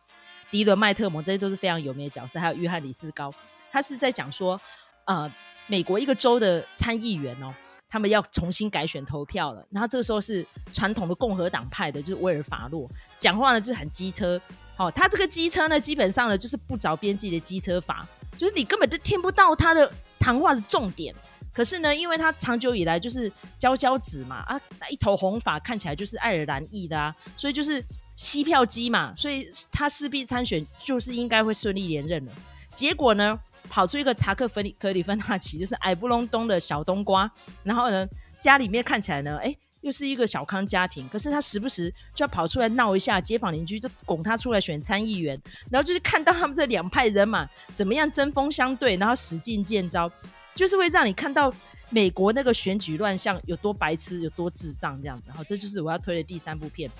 [0.50, 3.32] 迪伦·麦特蒙，这些都是非常有名的角色，还有约翰·李斯高，
[3.70, 4.60] 他是在讲说，
[5.06, 5.30] 呃，
[5.66, 7.54] 美国一个州的参议员哦，
[7.88, 14.40] 他们要重新改选投票了，然后这个时候是传统的共和党派的，就是威尔法洛讲话呢就是很机车，
[14.76, 19.90] 好、哦，他这个机车呢基本上呢就是不着边际的机车法，就是你根本就听不到他的。
[20.16, 21.14] 谈话的重点，
[21.54, 27.82] 可是呢，因为他长久以来就是佼佼者嘛，啊，那一头红发看起来就是爱尔兰裔的啊，所以就是
[28.16, 32.32] 吸票机嘛，所以他势必参选，就是应该会顺利连任了。
[32.74, 33.38] 结果呢，
[33.70, 37.30] 跑出一个查克·芬里格里芬纳奇，就是矮不隆咚的小冬瓜，
[37.62, 38.04] 然后呢，
[38.40, 45.40] 家里面看起来呢，哎，又是一个小康家庭，可是他时不时就要跑出来闹一下，街坊邻居就拱他出来选参议员，
[45.70, 50.10] 然后就是看到他们这两派人马怎么样针锋相对，然后使劲见招，
[50.54, 51.52] 就是会让你看到
[51.90, 55.28] 美国那个选举乱象有多白痴，有多智障这样子。
[55.28, 56.90] 然后，这就是我要推的第三部片。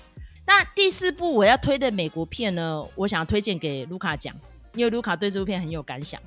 [0.45, 4.35] 那第四部我要推的美国片呢，我想要推荐给卢卡讲，
[4.73, 6.21] 因为卢卡对这部片很有感想。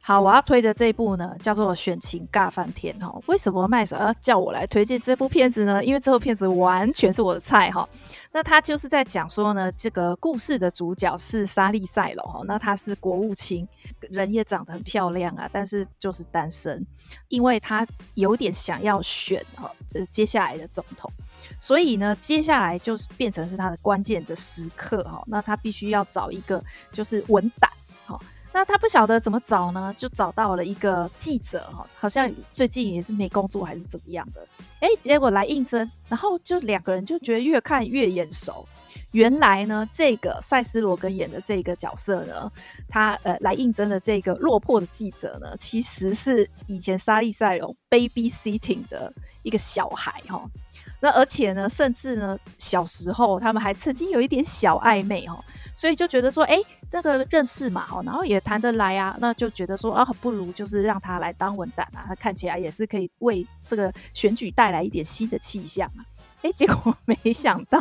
[0.00, 3.20] 好，我要推的这一部呢，叫做《选情尬翻天》哈。
[3.26, 5.84] 为什么麦嫂要叫我来推荐这部片子呢？
[5.84, 7.86] 因为这部片子完全是我的菜哈。
[8.32, 12.40] 那他就是在讲说呢，这个故事的主角是莎莉赛罗哈。
[12.46, 13.68] 那他是国务卿，
[14.08, 16.86] 人也长得很漂亮啊，但是就是单身，
[17.28, 21.10] 因为他有点想要选哈，这接下来的总统，
[21.60, 25.22] 所以呢，接下来就是变成是他的关键的时刻哈。
[25.26, 27.70] 那他必须要找一个就是稳胆。
[28.58, 29.94] 那他不晓得怎么找呢？
[29.96, 34.44] 就找到了一个记者哈，好像最近也是没工作还是怎么样的，
[34.80, 38.66] 哎，结果来应征，然后就两个人就觉得越看越眼熟。
[39.12, 42.50] 原来呢，这个塞斯罗根演的这个角色呢，
[42.88, 49.12] 他呃来应征的这个落魄的记者呢，其实是以前莎莉赛隆 babysitting 的
[49.44, 50.42] 一个小孩哈。
[51.00, 55.38] 那而且呢，甚至呢，小时候他们还曾经有一点小暧昧哈。
[55.74, 56.58] 所以就觉得说，哎、
[56.90, 66.02] 这个认识嘛，然后也谈得来啊，那就觉得说，啊，不如就是让他来当文胆啊，他看起来也是可以为这个选举带来一点新的气象啊。
[66.42, 67.80] 哎、结果没想到，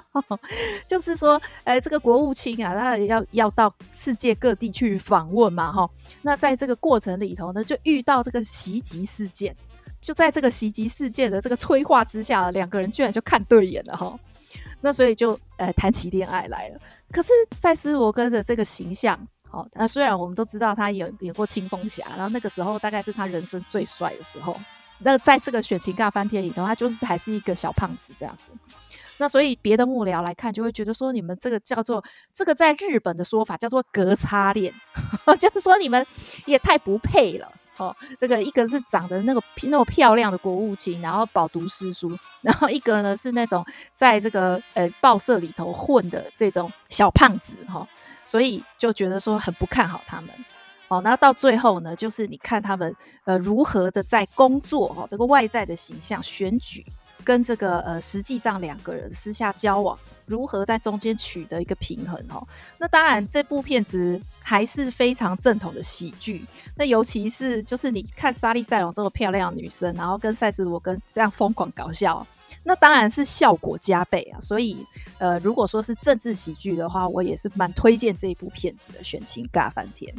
[0.88, 5.89] 就是说，哎、这个国务卿啊，他要要到世界各地去访问嘛，哈，
[6.21, 9.56] 那在这个过程里头呢，就遇到这个袭击事件，
[9.99, 14.17] 就在这个袭击事件的这个催化之下，两个人居然就看对眼了，哈。
[14.81, 16.79] 那所以就呃谈起恋爱来了。
[17.12, 24.55] 可是赛斯罗根的这个形象，好、那虽然我们都知道他演演过《青蜂侠》，然后那个时候大概是他人生最帅的时候。
[24.99, 28.51] 那在这个选情尬翻天里头，他就是还是一个小胖子这样子。
[29.17, 34.71] 那所以别的幕僚来看，就会觉得说，你们这个叫做这个在日本的说法叫做隔差恋，
[35.39, 36.05] 就是说你们
[36.45, 37.51] 也太不配了。
[37.78, 47.88] 哦，这个一个是长得那个那么漂亮的国务卿，然后饱读诗书，然后一个呢是那种在这个呃报社里头混的这种小胖子哈、哦，
[48.26, 50.30] 所以就觉得说很不看好他们。
[50.88, 56.86] 哦，那到最后呢，就是你看他们呃如何的在工作哈、哦，这个外在的形象选举。
[57.24, 62.46] 跟这个呃，实际上两个人私下交往，如何在中间取得一个平衡哦？
[62.78, 66.46] 那当然，这部片子还是非常正统的喜剧。
[66.76, 72.26] 那尤其是就是你看莎莉赛隆这么漂亮的女生，然后跟赛斯罗根这样疯狂搞笑，
[72.63, 74.40] 那当然是效果加倍啊。
[74.40, 74.86] 所以
[75.18, 80.13] 呃，如果说是政治喜剧的话，我也是蛮推荐这一部片子的，选情尬翻天。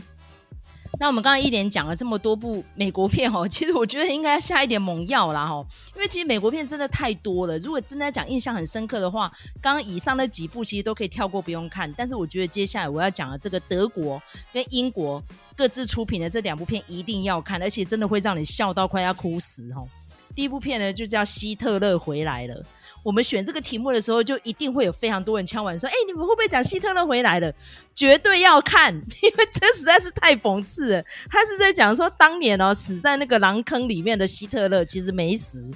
[1.00, 7.56] 那我们刚刚一连讲了这么多部美国片哦，其实我觉得应该下一点猛药啦哈，因为其实美国片真的太多了。
[7.58, 11.92] 如果真的要讲印象很深刻的话，刚刚以上那几部其实都可以跳过不用看。
[11.96, 14.20] 但是我觉得接下来我要讲的这个德国
[14.52, 15.22] 跟英国
[15.56, 19.86] 各自出品的这两部片一定要看，而且真的会让你笑到快要哭死哦。
[20.34, 22.54] 第一部片呢就叫《希特勒回来了》。
[23.02, 27.50] 我们选这个题目的时候，就一定会有非常多人敲完说：“哎、你们会不会讲希特勒回来了？
[27.94, 31.04] 绝对要看， 因为这实在是太讽刺了。
[31.30, 35.70] 他是在讲说，当年哦死在那个狼坑里面的希特勒其实没死，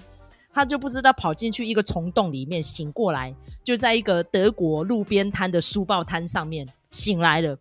[0.52, 7.56] 他就不知道跑进去一个虫洞里面，醒过来就在一个德国路边摊的书报摊上面醒来了。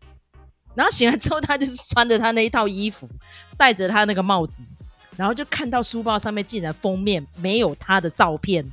[0.73, 3.07] 然后醒来之后，他就是穿着他那一套衣服，
[3.57, 4.63] 戴着他那个帽子，
[5.15, 8.69] 然后就看到书报上面竟然封面没有他的照片。”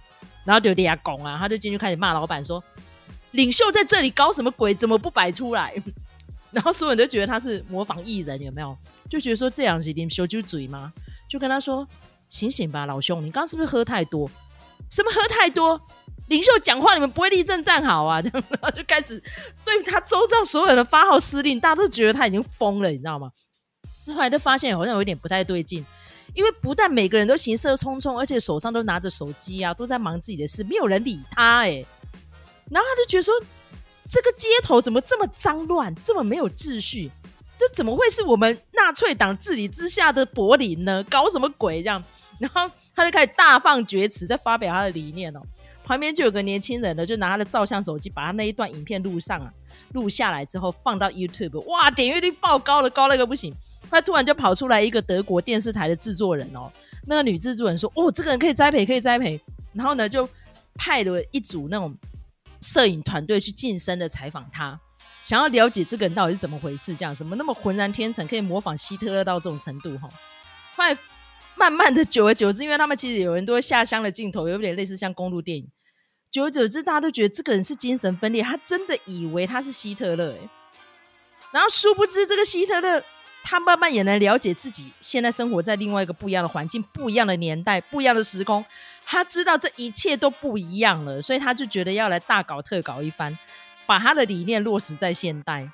[0.49, 2.65] 然后就立下拱啊，他就进去开始骂老板说
[3.33, 4.73] ：“领袖在这里搞什么鬼？
[4.73, 5.75] 怎么不摆出来？”
[6.51, 8.75] 然后所有人都觉得他是模仿艺人，有没有？
[9.11, 10.91] 就觉得说这样子领袖就嘴吗？
[11.29, 11.87] 就跟他说
[12.31, 14.27] ：“醒醒吧，老兄，你刚刚是不是喝太多？
[14.91, 15.79] 什么喝太多？
[16.29, 19.23] 领袖讲话你们不会立正站好啊？”这样，然后就开始
[19.67, 23.31] 对他周遭所有人的发号施令，大家都觉得他已经疯了，你知道吗？
[24.07, 25.85] 后来就发现好像有点不太对劲。
[26.35, 31.85] 因为不但每个人都行色匆匆，而且手上都拿着手机啊，都在忙自己的事，没有人理他哎。
[32.71, 33.35] 然后他就觉得说，
[34.09, 37.11] 这个街头怎么这么脏乱，这么没有秩序？
[37.57, 41.05] 这怎么会是我们纳粹党治理之下的柏林呢？
[41.11, 42.03] 搞什么鬼这样？
[42.39, 45.41] 然后他就开始大放厥词，在发表他的理念哦。
[45.83, 49.51] 旁边就有个年轻人呢，就拿他的照相手机，把他那一段影片录上啊，
[49.93, 53.53] 录下来之后放到 YouTube，哇，点阅率爆高了，高了个不行。
[53.91, 56.71] 他突然就跑出来一个德国电视台的制作人哦，
[57.07, 59.41] 那个女制作人说：“哦，这个人可以栽培，可以栽培。”
[59.73, 60.29] 然后呢，就
[60.75, 61.97] 派了一组那种
[62.61, 64.79] 摄影团队去近身的采访他，
[65.23, 70.09] 想要了解这个人到底是怎么回事，这样怎么那么浑然天成，可以模仿希特勒到这种程度哈？
[70.77, 70.97] 后来
[71.57, 75.69] 慢慢的，久而久之，因为他们其实有人都会下乡的镜头，有点类似像公路电影。
[76.31, 80.49] 久而久之，大家都觉得这个人是精神分裂，他真的以为他是希特勒哎，
[81.53, 83.03] 然后殊不知这个希特勒，
[83.51, 88.63] 他慢慢也能了解自己现在生活在另外一个不一样的环境、不一样的年代、不一样的时空，
[89.07, 93.39] 他知道这一切都不一样了，所以他就觉得要来大搞特搞一番，
[93.87, 95.67] 把他的理念落实在现代。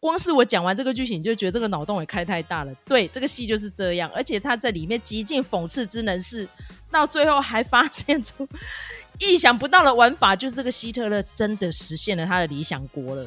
[0.00, 2.72] 光是我讲完这个剧情，你就觉得这个脑洞也开太大了。
[2.84, 6.48] 对，这个戏就是这样，而且他在里面极尽讽刺之能事，
[6.92, 8.48] 到最后还发现出。
[9.18, 13.26] 意想不到的玩法，就是这个希特勒真的实现了他的理想国了。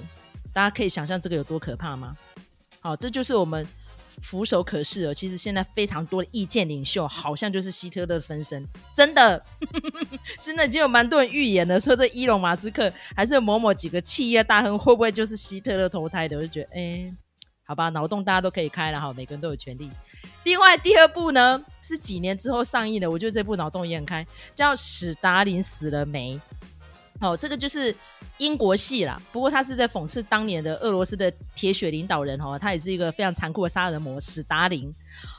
[0.54, 2.16] 大家可以想象这个有多可怕吗？
[2.84, 3.66] 好，这就是我们
[4.08, 5.14] 俯首可视了。
[5.14, 9.46] 其实现在非常多的意见领袖，好像就是希特勒分身，真的。
[10.40, 16.36] 现在已经有蛮多人预言了，说这伊隆马斯克还是某某几个企业大亨，会不会就是希特勒投胎的？
[16.36, 17.16] 我就觉得，哎、
[17.64, 19.88] 好吧，脑洞大家都可以开了哈，每个人都有权利。
[20.44, 26.36] 另外第二部呢，是几年之后上映的，我觉得这部脑洞也很开，叫《史达林死了没》。
[27.22, 27.96] 哦，这个就是
[28.38, 34.94] 英国戏啦，不过他是在讽刺当年的俄罗斯的铁血领导人哦，他也是一个非常残酷的杀人魔史达林。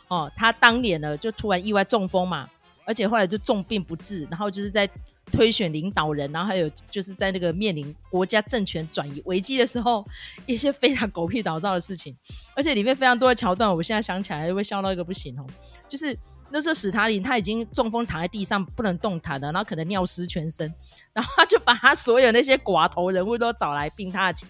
[0.09, 2.49] 哦，他当年呢就突然意外中风嘛，
[2.87, 4.89] 而且后来就重病不治，然后就是在。
[5.31, 10.05] 推选领导人，然后还有就是在那个面临国家政权转移危机的时候，
[10.45, 12.15] 一些非常狗屁倒灶的事情，
[12.55, 15.47] 而且里面非常多的桥段，我现在想起来会笑到一个不行哦，
[15.89, 16.15] 就是。
[16.53, 20.73] 那时候史塔林他已经中风躺在地上不能动弹了，然后可能尿湿全身，
[21.13, 24.49] 然后他就把他所有那些寡头人物都找来并他的钱，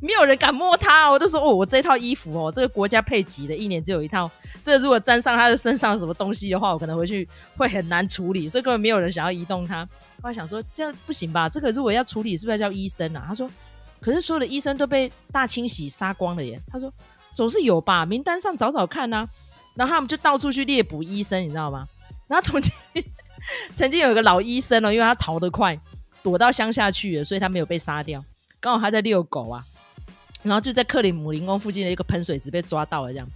[0.00, 1.10] 没有人敢摸他。
[1.10, 4.30] 我都说哦，我这套衣服哦，这个国家配给的，一年只有一套。
[4.62, 9.84] 这个如果沾上他的身上什么东西的话，我可能回去会很难处理，所以根本没有人想要移动他。
[10.20, 11.48] 后来想说这样不行吧？
[11.48, 13.24] 这个如果要处理，是不是要叫医生啊？
[13.28, 13.48] 他说，
[14.00, 16.60] 可是所有的医生都被大清洗杀光了耶。
[16.70, 16.92] 他说
[17.32, 19.28] 总是有吧，名单上找找看呐、啊。
[19.74, 21.86] 然后他们就到处去猎捕医生，你知道吗？
[22.26, 22.72] 然后曾经
[23.74, 25.78] 曾经有一个老医生哦，因为他逃得快，
[26.22, 28.24] 躲到乡下去了，所以他没有被杀掉。
[28.60, 29.62] 刚好他在遛狗啊，
[30.42, 33.28] 然后就在克里姆林宫附近的一个喷水池被抓到了，这样。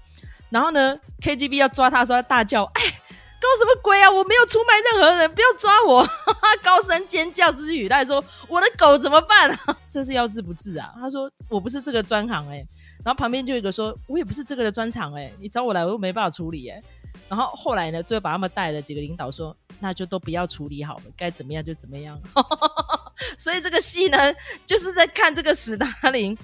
[0.49, 4.11] 然后呢，KGB 要抓他的时候，他大叫：“哎，搞什么鬼啊！
[4.11, 6.09] 我没有出卖任何人，不要抓我！”
[6.65, 9.77] 高声尖叫之余，他还说：“我的狗怎么办啊？
[9.91, 12.67] 这是要治不治啊？”他说：“我不是这个专行哎。”
[13.05, 16.83] 然后旁边就有一个说：“我也不是这个的专长哎，你找我来我又没办法处理哎。”
[17.29, 22.19] 然后后来呢，最后把他们带了几个领导说：“那就都不要处理好了，该怎么样就怎么样。
[23.37, 24.19] ”所以这个戏呢，
[24.67, 26.37] 就是在看这个史达林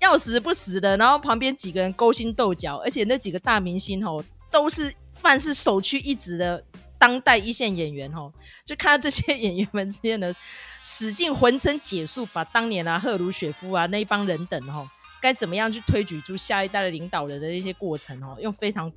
[0.00, 6.62] 要死不死的，然后旁边几个人勾心斗角，而且那几个大明星哦，都是凡是首屈一指的
[6.98, 8.32] 当代一线演员哦，
[8.64, 10.34] 就看到这些演员们之间的
[10.82, 14.88] 使尽浑身解数，把当年啊赫鲁雪夫啊那一帮人等哦。
[15.20, 18.92] 该怎么样去推举出下一代的领导人的一些过程哦，用非常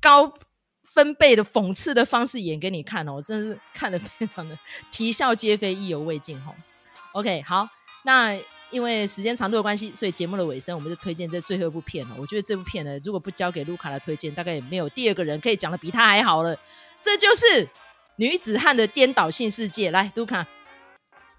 [0.00, 0.32] 高
[0.84, 4.58] 分贝的讽刺的方式演给你看哦，真的是看得非常的
[4.90, 6.54] 啼笑皆非，意犹未尽哦。
[7.12, 7.68] OK，好，
[8.04, 8.38] 那
[8.70, 12.14] 因为时间长度的关系，所以节目的尾声我们就推荐这最后一部片哦。
[12.18, 16.56] 我觉得这部片呢，如果不交给卢卡的推荐，大概也没有第二个人可以讲的比他还好了。
[17.00, 17.68] 这就是
[18.16, 20.46] 女子汉的颠倒性世界，来，卢卡。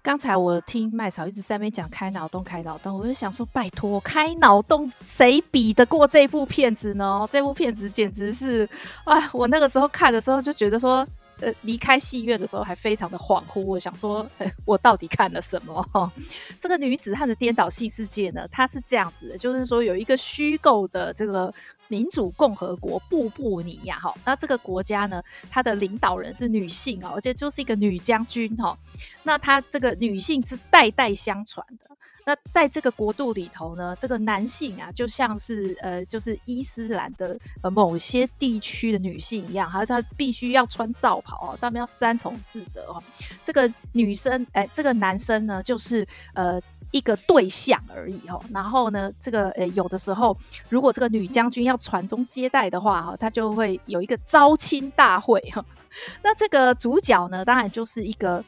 [0.02, 7.28] 刚才我听麦嫂一直在那边讲开脑洞，开脑洞，我就想说，拜托，开脑洞谁比得过这部片子呢？
[7.30, 8.68] 这部片子简直是，
[9.04, 11.06] 哎，我那个时候看的时候就觉得说。
[11.40, 16.12] 呃，离开戏院的时候还非常的恍惚，我想说，欸，我到底看了什么？
[16.58, 18.46] 这个女子汉的颠倒性世界呢？
[18.52, 21.52] 它是这样子的，就是说有一个虚构的这个
[21.88, 28.78] 民主共和国布布尼亚哈，那这个国家呢，它的领导人是女性哦，而且就是一个女将军哈，
[29.22, 31.89] 那她这个女性是代代相传的。
[32.26, 43.02] 那在这个国度里头呢，这个男性啊，就像是呃，就是伊斯兰的呃某些地区的女性一样，还有他必须要穿罩袍哦，他们要三从四德哦。
[43.42, 46.60] 这个女生哎，这个男生呢，就是呃
[46.90, 48.40] 一个对象而已哦。
[48.52, 50.36] 然后呢，这个呃，有的时候
[50.68, 55.64] 如果这个女将军要传宗接代的话哈，她就会有一个招亲大会哈。
[56.22, 58.44] 那这个主角呢，当然就是一个，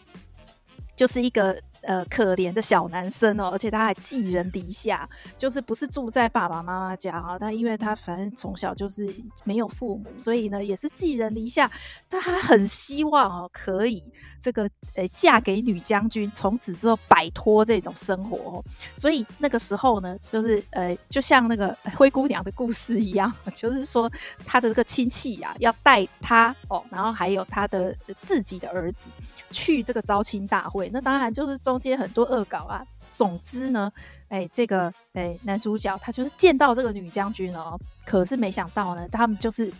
[0.94, 1.58] 就是一个。
[1.82, 9.12] 呃，可怜的小男生哦，而且他还寄人篱下，就是不是住在爸爸妈妈家哈，他因为他反正从小就是
[9.44, 11.70] 没有父母，所以呢也是寄人篱下，
[12.08, 14.02] 但他很希望哦可以
[14.40, 18.64] 这个呃嫁给女将军，从此之后摆脱这种生活哦，
[18.94, 24.10] 所以那个时候呢，就是呃就像那个灰姑娘的故事一样， 就是说
[24.46, 29.08] 他的这个亲戚呀、啊、要带他哦，然后还有他的自己的儿子
[29.52, 33.92] 去这个招亲大会，那当然就是中间很多恶搞啊，总之呢，
[34.28, 39.72] 哎、这个哎、男主角他就是见到这个女将军哦，可是没想到呢，他们就是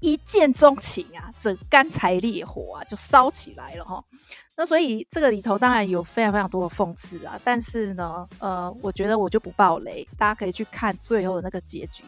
[0.00, 4.02] 一见钟情啊，这干柴烈火啊就烧起来了哈。
[4.60, 12.02] 那所以这个里头当然有非常非常多的讽刺啊，但是呢，呃，我觉得我就不爆雷，大家可以去看最后的那个结局，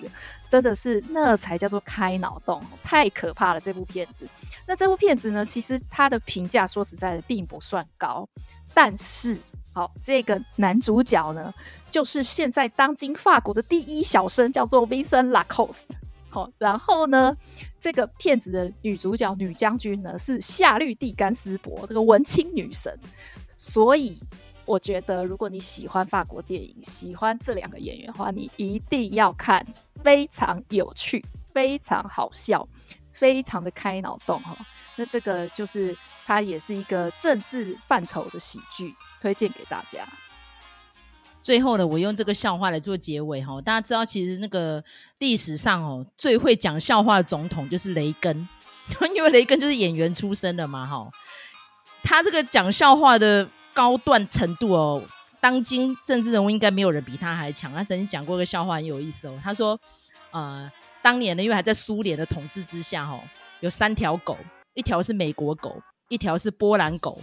[0.48, 4.28] 真的是那才叫做开脑洞，太可怕了这部片子。
[4.66, 8.28] 那这部片子呢，其实它的评价说实在的并不算高。
[8.74, 9.38] 但是，
[9.72, 11.54] 好，这个男主角呢，
[11.88, 15.84] 就是现在当今法国的第一小生，叫做 Vincent Lacoste。
[16.28, 17.36] 好，然后呢，
[17.80, 22.94] 这个片子的女主角女将军呢，是夏绿蒂甘斯伯，这个文青女神。
[23.56, 24.20] 所以，
[24.66, 29.66] 我觉得如果你喜欢法国电影，喜欢这两个演员的话，你一定要看，
[30.02, 32.66] 非常有趣，非常好笑，
[33.12, 34.56] 非常的开脑洞哈。
[34.96, 40.06] 那这个就是它也是一个政治范畴的喜剧，推荐给大家。
[41.42, 43.60] 最后呢，我用这个笑话来做结尾哈。
[43.60, 44.82] 大家知道，其实那个
[45.18, 48.48] 历史上哦，最会讲笑话的总统就是雷根，
[49.14, 51.08] 因为雷根就是演员出身的嘛哈。
[52.02, 55.02] 他这个讲笑话的高段程度哦，
[55.40, 57.72] 当今政治人物应该没有人比他还强。
[57.72, 59.78] 他曾经讲过一个笑话很有意思哦，他说，
[60.30, 60.70] 呃，
[61.02, 63.18] 当年呢，因为还在苏联的统治之下哈，
[63.60, 64.36] 有三条狗。
[64.72, 67.20] 一条是美国狗，一条是波兰狗，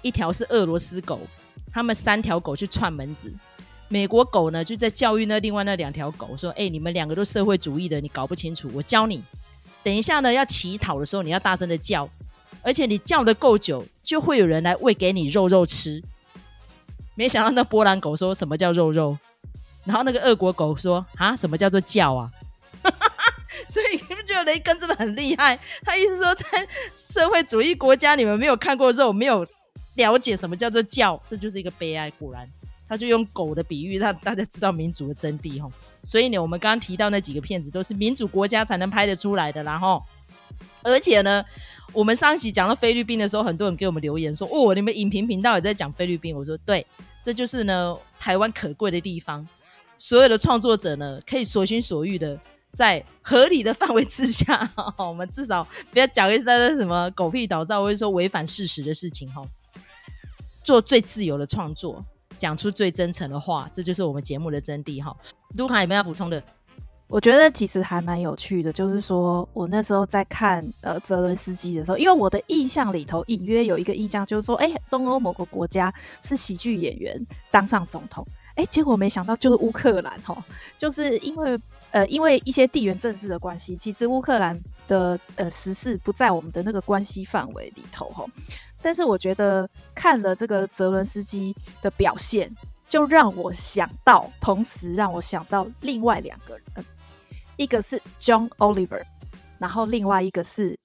[0.00, 1.20] 一条是俄罗斯狗。
[1.70, 3.32] 他们三条狗去串门子，
[3.88, 9.22] 美国狗呢就在教育那另外那两条狗说：“哎、你们两个都社会主义的，你搞不清楚，我教你。
[9.82, 12.08] 等一下呢，要乞讨的时候，你要大声的叫，
[12.62, 16.02] 而且你叫的够久，就会有人来喂给你肉肉吃。”
[17.14, 19.16] 没想到那波兰狗说什么叫肉肉，
[19.86, 22.30] 然后那个俄国狗说：“啊，什么叫做叫啊？”
[23.68, 25.58] 所以你们觉得雷根真的很厉害？
[25.82, 26.44] 他意思说，在
[26.94, 29.46] 社会主义国家，你们没有看过肉，没有
[29.94, 32.10] 了解什么叫做叫，这就是一个悲哀。
[32.12, 32.46] 果然，
[32.88, 35.60] 他就用狗的比喻，让大家知道民主的真谛。
[35.60, 35.70] 吼，
[36.04, 39.62] 所以呢，我们刚刚提到那几个片子，都是民主国家才能拍得出来的。
[39.62, 40.02] 然后，
[40.82, 41.44] 而且呢，
[41.92, 46.86] 我们上一集讲到菲律宾的时候，很多人给我们留言说：“哦，你们影评频道也在讲菲律宾。”我说：“对，
[47.22, 49.46] 这就是呢台湾可贵的地方，
[49.98, 52.38] 所有的创作者呢可以随心所欲的。”
[52.76, 59.42] 在合理的范围之下， 我们至少不要讲一些什么狗屁倒灶，或者说违反事实的事情哈。
[60.62, 62.04] 做最自由的创作，
[62.36, 65.16] 讲出最真诚的话，这就是我们节目的真谛哈。
[65.56, 66.42] 卢卡有没有要补充的？
[67.08, 78.26] 我觉得其实还蛮有趣的，就是说我那时候在看呃泽伦斯基的时候，因为我的印象里头隐约有一个印象，就是说，哎，东欧某个国家是喜剧演员当上总统，
[78.56, 80.36] 哎，结果没想到就是乌克兰哈，
[80.76, 81.58] 就是因为。
[81.92, 88.26] 呃，因为一些地缘政治的关系，其实乌克兰的呃时事不在我们的那个关系范围里头哈。
[88.86, 92.48] 但是我觉得看了这个泽伦斯基的表现，
[92.86, 96.86] 就让我想到，同时让我想到另外两个人，
[97.56, 99.02] 一个是 John Oliver，
[99.58, 100.78] 然后另外一个是。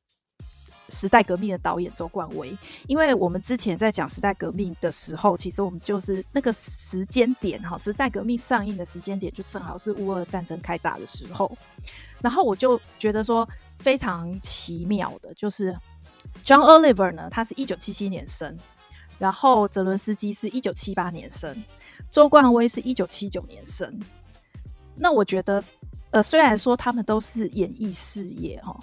[0.94, 2.54] 时代革命的导演周冠威，
[2.86, 11.50] 因为我们之前在讲时代革命的时候，其实我们就是那个时间点哈，时代革命上映的时间点就正好是乌俄战争开打的时候，
[12.20, 13.48] 然后我就觉得说
[13.80, 15.74] 非常奇妙的，就是
[16.44, 18.58] John Oliver 呢，他是一九七七年生，
[19.18, 21.64] 然后泽伦斯基是一九七八年生，
[22.10, 24.00] 周冠威是一九七九年生，
[24.96, 25.64] 那我觉得，
[26.12, 28.80] 呃，虽然说他们都是演艺事业哈。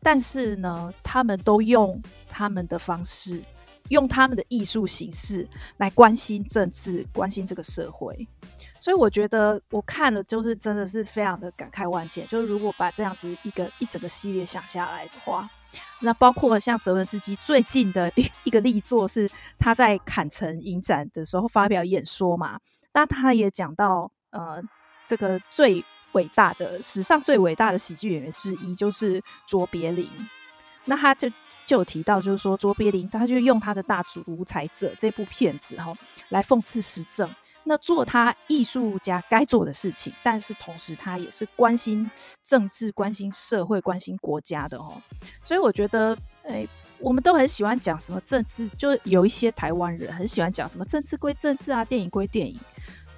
[0.00, 3.42] 但是呢，他们都用他们的方式，
[3.88, 5.46] 用他们的艺术形式
[5.78, 8.26] 来关心政治，关心这个社会。
[8.88, 12.26] 所以我觉得我看了，就是真的是非常的感慨万千。
[12.26, 15.46] 就是如果把这样子一个一整个系列想下来的话，
[16.00, 22.58] 那包括像泽文斯基最近的一一个力作是他在坎城影展的时候发表演说嘛，
[22.94, 24.58] 那他也讲到呃
[25.06, 25.84] 这个最。
[26.12, 30.08] 伟大的史上最伟大的喜剧演员之一就是卓别林，
[30.86, 31.28] 那他就
[31.66, 35.92] 就有提到，就是说卓别林他就用他的《大主独裁者》这部片子哈
[36.30, 37.30] 来讽刺时政。
[37.68, 42.10] 那做他艺术家该做的事情，但是同时他也是关心
[42.42, 44.94] 政治、关心社会、关心国家的哦。
[45.44, 46.66] 所以我觉得，哎，
[46.98, 52.58] 我们都很喜欢讲什么政治，就有一些台湾人很喜欢讲什么政治归政治啊，电影归电影。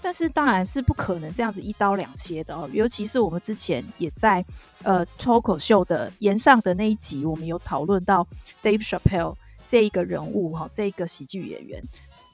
[0.03, 2.69] 但是当然是不可能这样子一刀两切的哦。
[2.73, 4.45] 尤其是我们之前也在
[4.83, 8.27] 呃脱口秀的延上的那一集，我们有讨论到
[8.65, 11.81] Dave Chappelle 这一个人物哈，这一个喜剧演员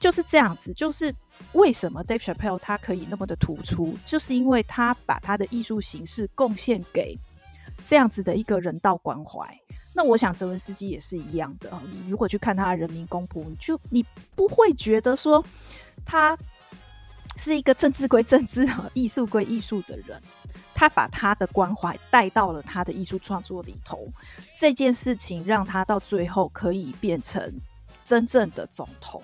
[0.00, 1.14] 就是这样子，就是。
[1.52, 3.96] 为什么 Dave Chappelle 他可以那么的突出？
[4.04, 7.18] 就是因为他把他的艺术形式贡献给
[7.82, 9.58] 这样子的一个人道关怀。
[9.94, 11.72] 那我想泽文斯基也是一样的。
[11.90, 15.42] 你如果去看他的人民公仆，你就你不会觉得说
[16.04, 16.36] 他
[17.36, 20.20] 是一个政治归政治、 艺术归艺术的人。
[20.74, 24.06] 他把他的关怀带到了他的艺术创作里头，
[24.54, 27.50] 这件事情让他到最后可以变成
[28.04, 29.22] 真正的总统，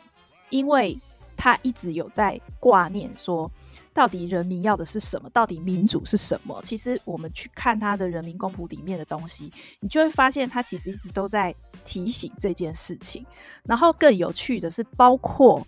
[0.48, 0.98] 因为。
[1.42, 3.50] 他一直有在挂念说，
[3.92, 5.28] 到底人民要的是什么？
[5.30, 6.62] 到底民主是什么？
[6.64, 11.52] 其实我们去看他的人民公仆里面的东西，你就会发现他其实一直都在
[11.84, 13.26] 提醒这件事情。
[13.64, 15.66] 然后更有趣的是，包括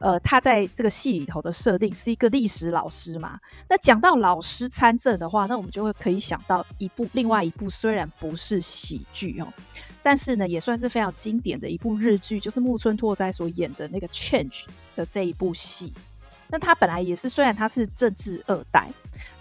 [0.00, 3.38] 呃，他在这个戏里头的设定是一个历史老师嘛。
[3.68, 9.46] 那讲到老师参政的话，那我们就会可以想到一部另外一部虽然不是喜剧哦。
[10.02, 14.62] 但是呢，也算是非常经典的一部日剧，就是木村拓哉所演的那个《Change》
[14.96, 15.92] 的这一部戏。
[16.48, 18.90] 那他本来也是，虽然他是政治二代，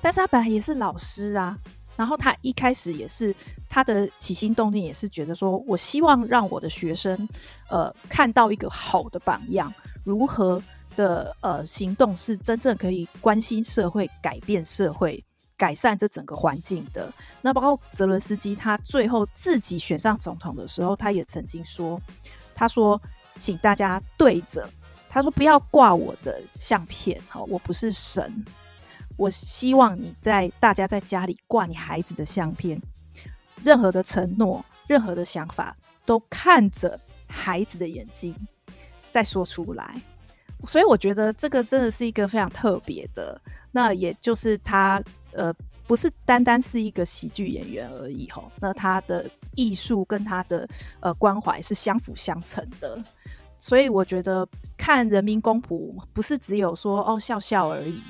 [0.02, 1.58] 但是他本来也是老师啊。
[1.98, 3.36] 然后他一开始也是
[3.70, 7.28] 他的起心动念，也是觉得说我希望让我的学生，
[7.70, 9.72] 呃，看到一个好的榜样，
[10.04, 10.64] 如何
[10.96, 15.24] 的呃行动是真正可以关心社会、改变社会。
[15.62, 17.14] 改善这整个环境的。
[17.40, 22.02] 那包括泽伦斯基，他最后自己选上总统的时候，他也曾经说
[22.56, 23.00] ：“他说，
[23.40, 24.68] 请大家对着，
[25.08, 28.44] 他说不要挂我的相片，好，我不是神。
[29.16, 32.82] 我希望你在大家在家里挂你孩子的相片，
[33.64, 38.36] 任何的承诺，任何的想法，都看着孩子的眼睛
[39.12, 40.02] 再说出来。
[40.66, 43.40] 所以我觉得这个真的是一个非常特别的。
[43.72, 45.00] 那也就是他。”
[45.34, 45.54] 呃，
[45.88, 50.68] 不是单单是一个喜剧演员而已吼，那他的艺术跟他的
[51.00, 53.02] 呃关怀是相辅相成的，
[53.58, 58.02] 所以我觉得看人民公仆不是只有说哦笑笑而已，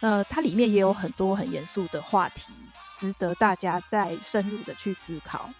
[0.00, 2.52] 呃，它里面也有很多很严肃的话题，
[2.96, 5.50] 值得大家再深入的去思考，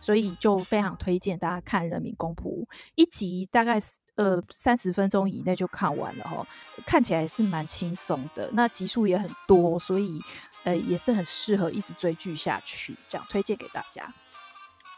[0.00, 3.78] 所以就非常推荐大家看人民公仆，一集大概
[4.16, 6.46] 呃三十分钟以内就看完了吼，
[6.86, 10.20] 看起来是蛮轻松的，那集数也很多，所以。
[10.68, 14.12] 呃，也是很适合一直追剧下去，这样推荐给大家。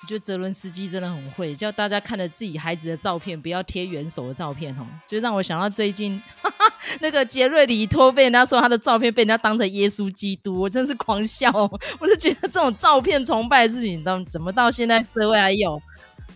[0.03, 4.87] 我觉得泽伦斯基真的很会，叫大家看着自己孩子的照片，不要贴元首的照片哦。
[5.07, 11.53] 就让我想到最近哈 哈那个杰瑞里托被人家说他的照片被人家当成耶稣基督，我真是狂笑。
[12.01, 15.81] 我就觉得这种照片崇拜的事情，到怎么到现在社会还有？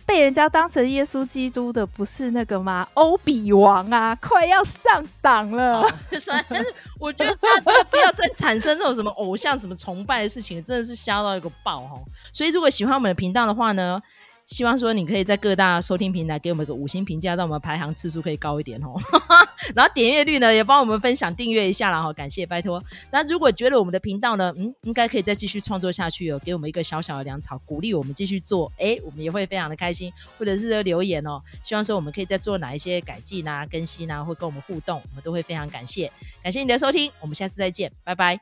[0.05, 2.87] 被人家当成耶稣基督的不是那个吗？
[2.93, 5.83] 欧比王啊，快要上档了。
[6.47, 11.99] 但是我觉得大家不要再产生那种什么偶像、什么崇拜的事情，真的是瞎到一个爆哈。
[12.31, 14.01] 所以如果喜欢我们的频道的话呢，
[14.45, 18.93] 希望说你可以在各大收听平台给我们一个五星评价，让我们排行次数可以高一点哦。
[19.73, 22.83] 然后点阅率呢也帮我们分享订阅一下啦，哈，感谢拜托。
[23.11, 30.13] 那如果觉得我们的频道呢，嗯，应该可以再继续创作下去哦，给我们一个小小的粮草，鼓励我们继续做，哎，我们也会非常的开心。
[30.37, 36.11] 或者是留言哦，希望说我们可以再做哪一些改进啊、更新啊，会跟我们互动，我们都会非常感谢。
[36.43, 38.39] 感谢你的收听，我们下次再见，拜拜。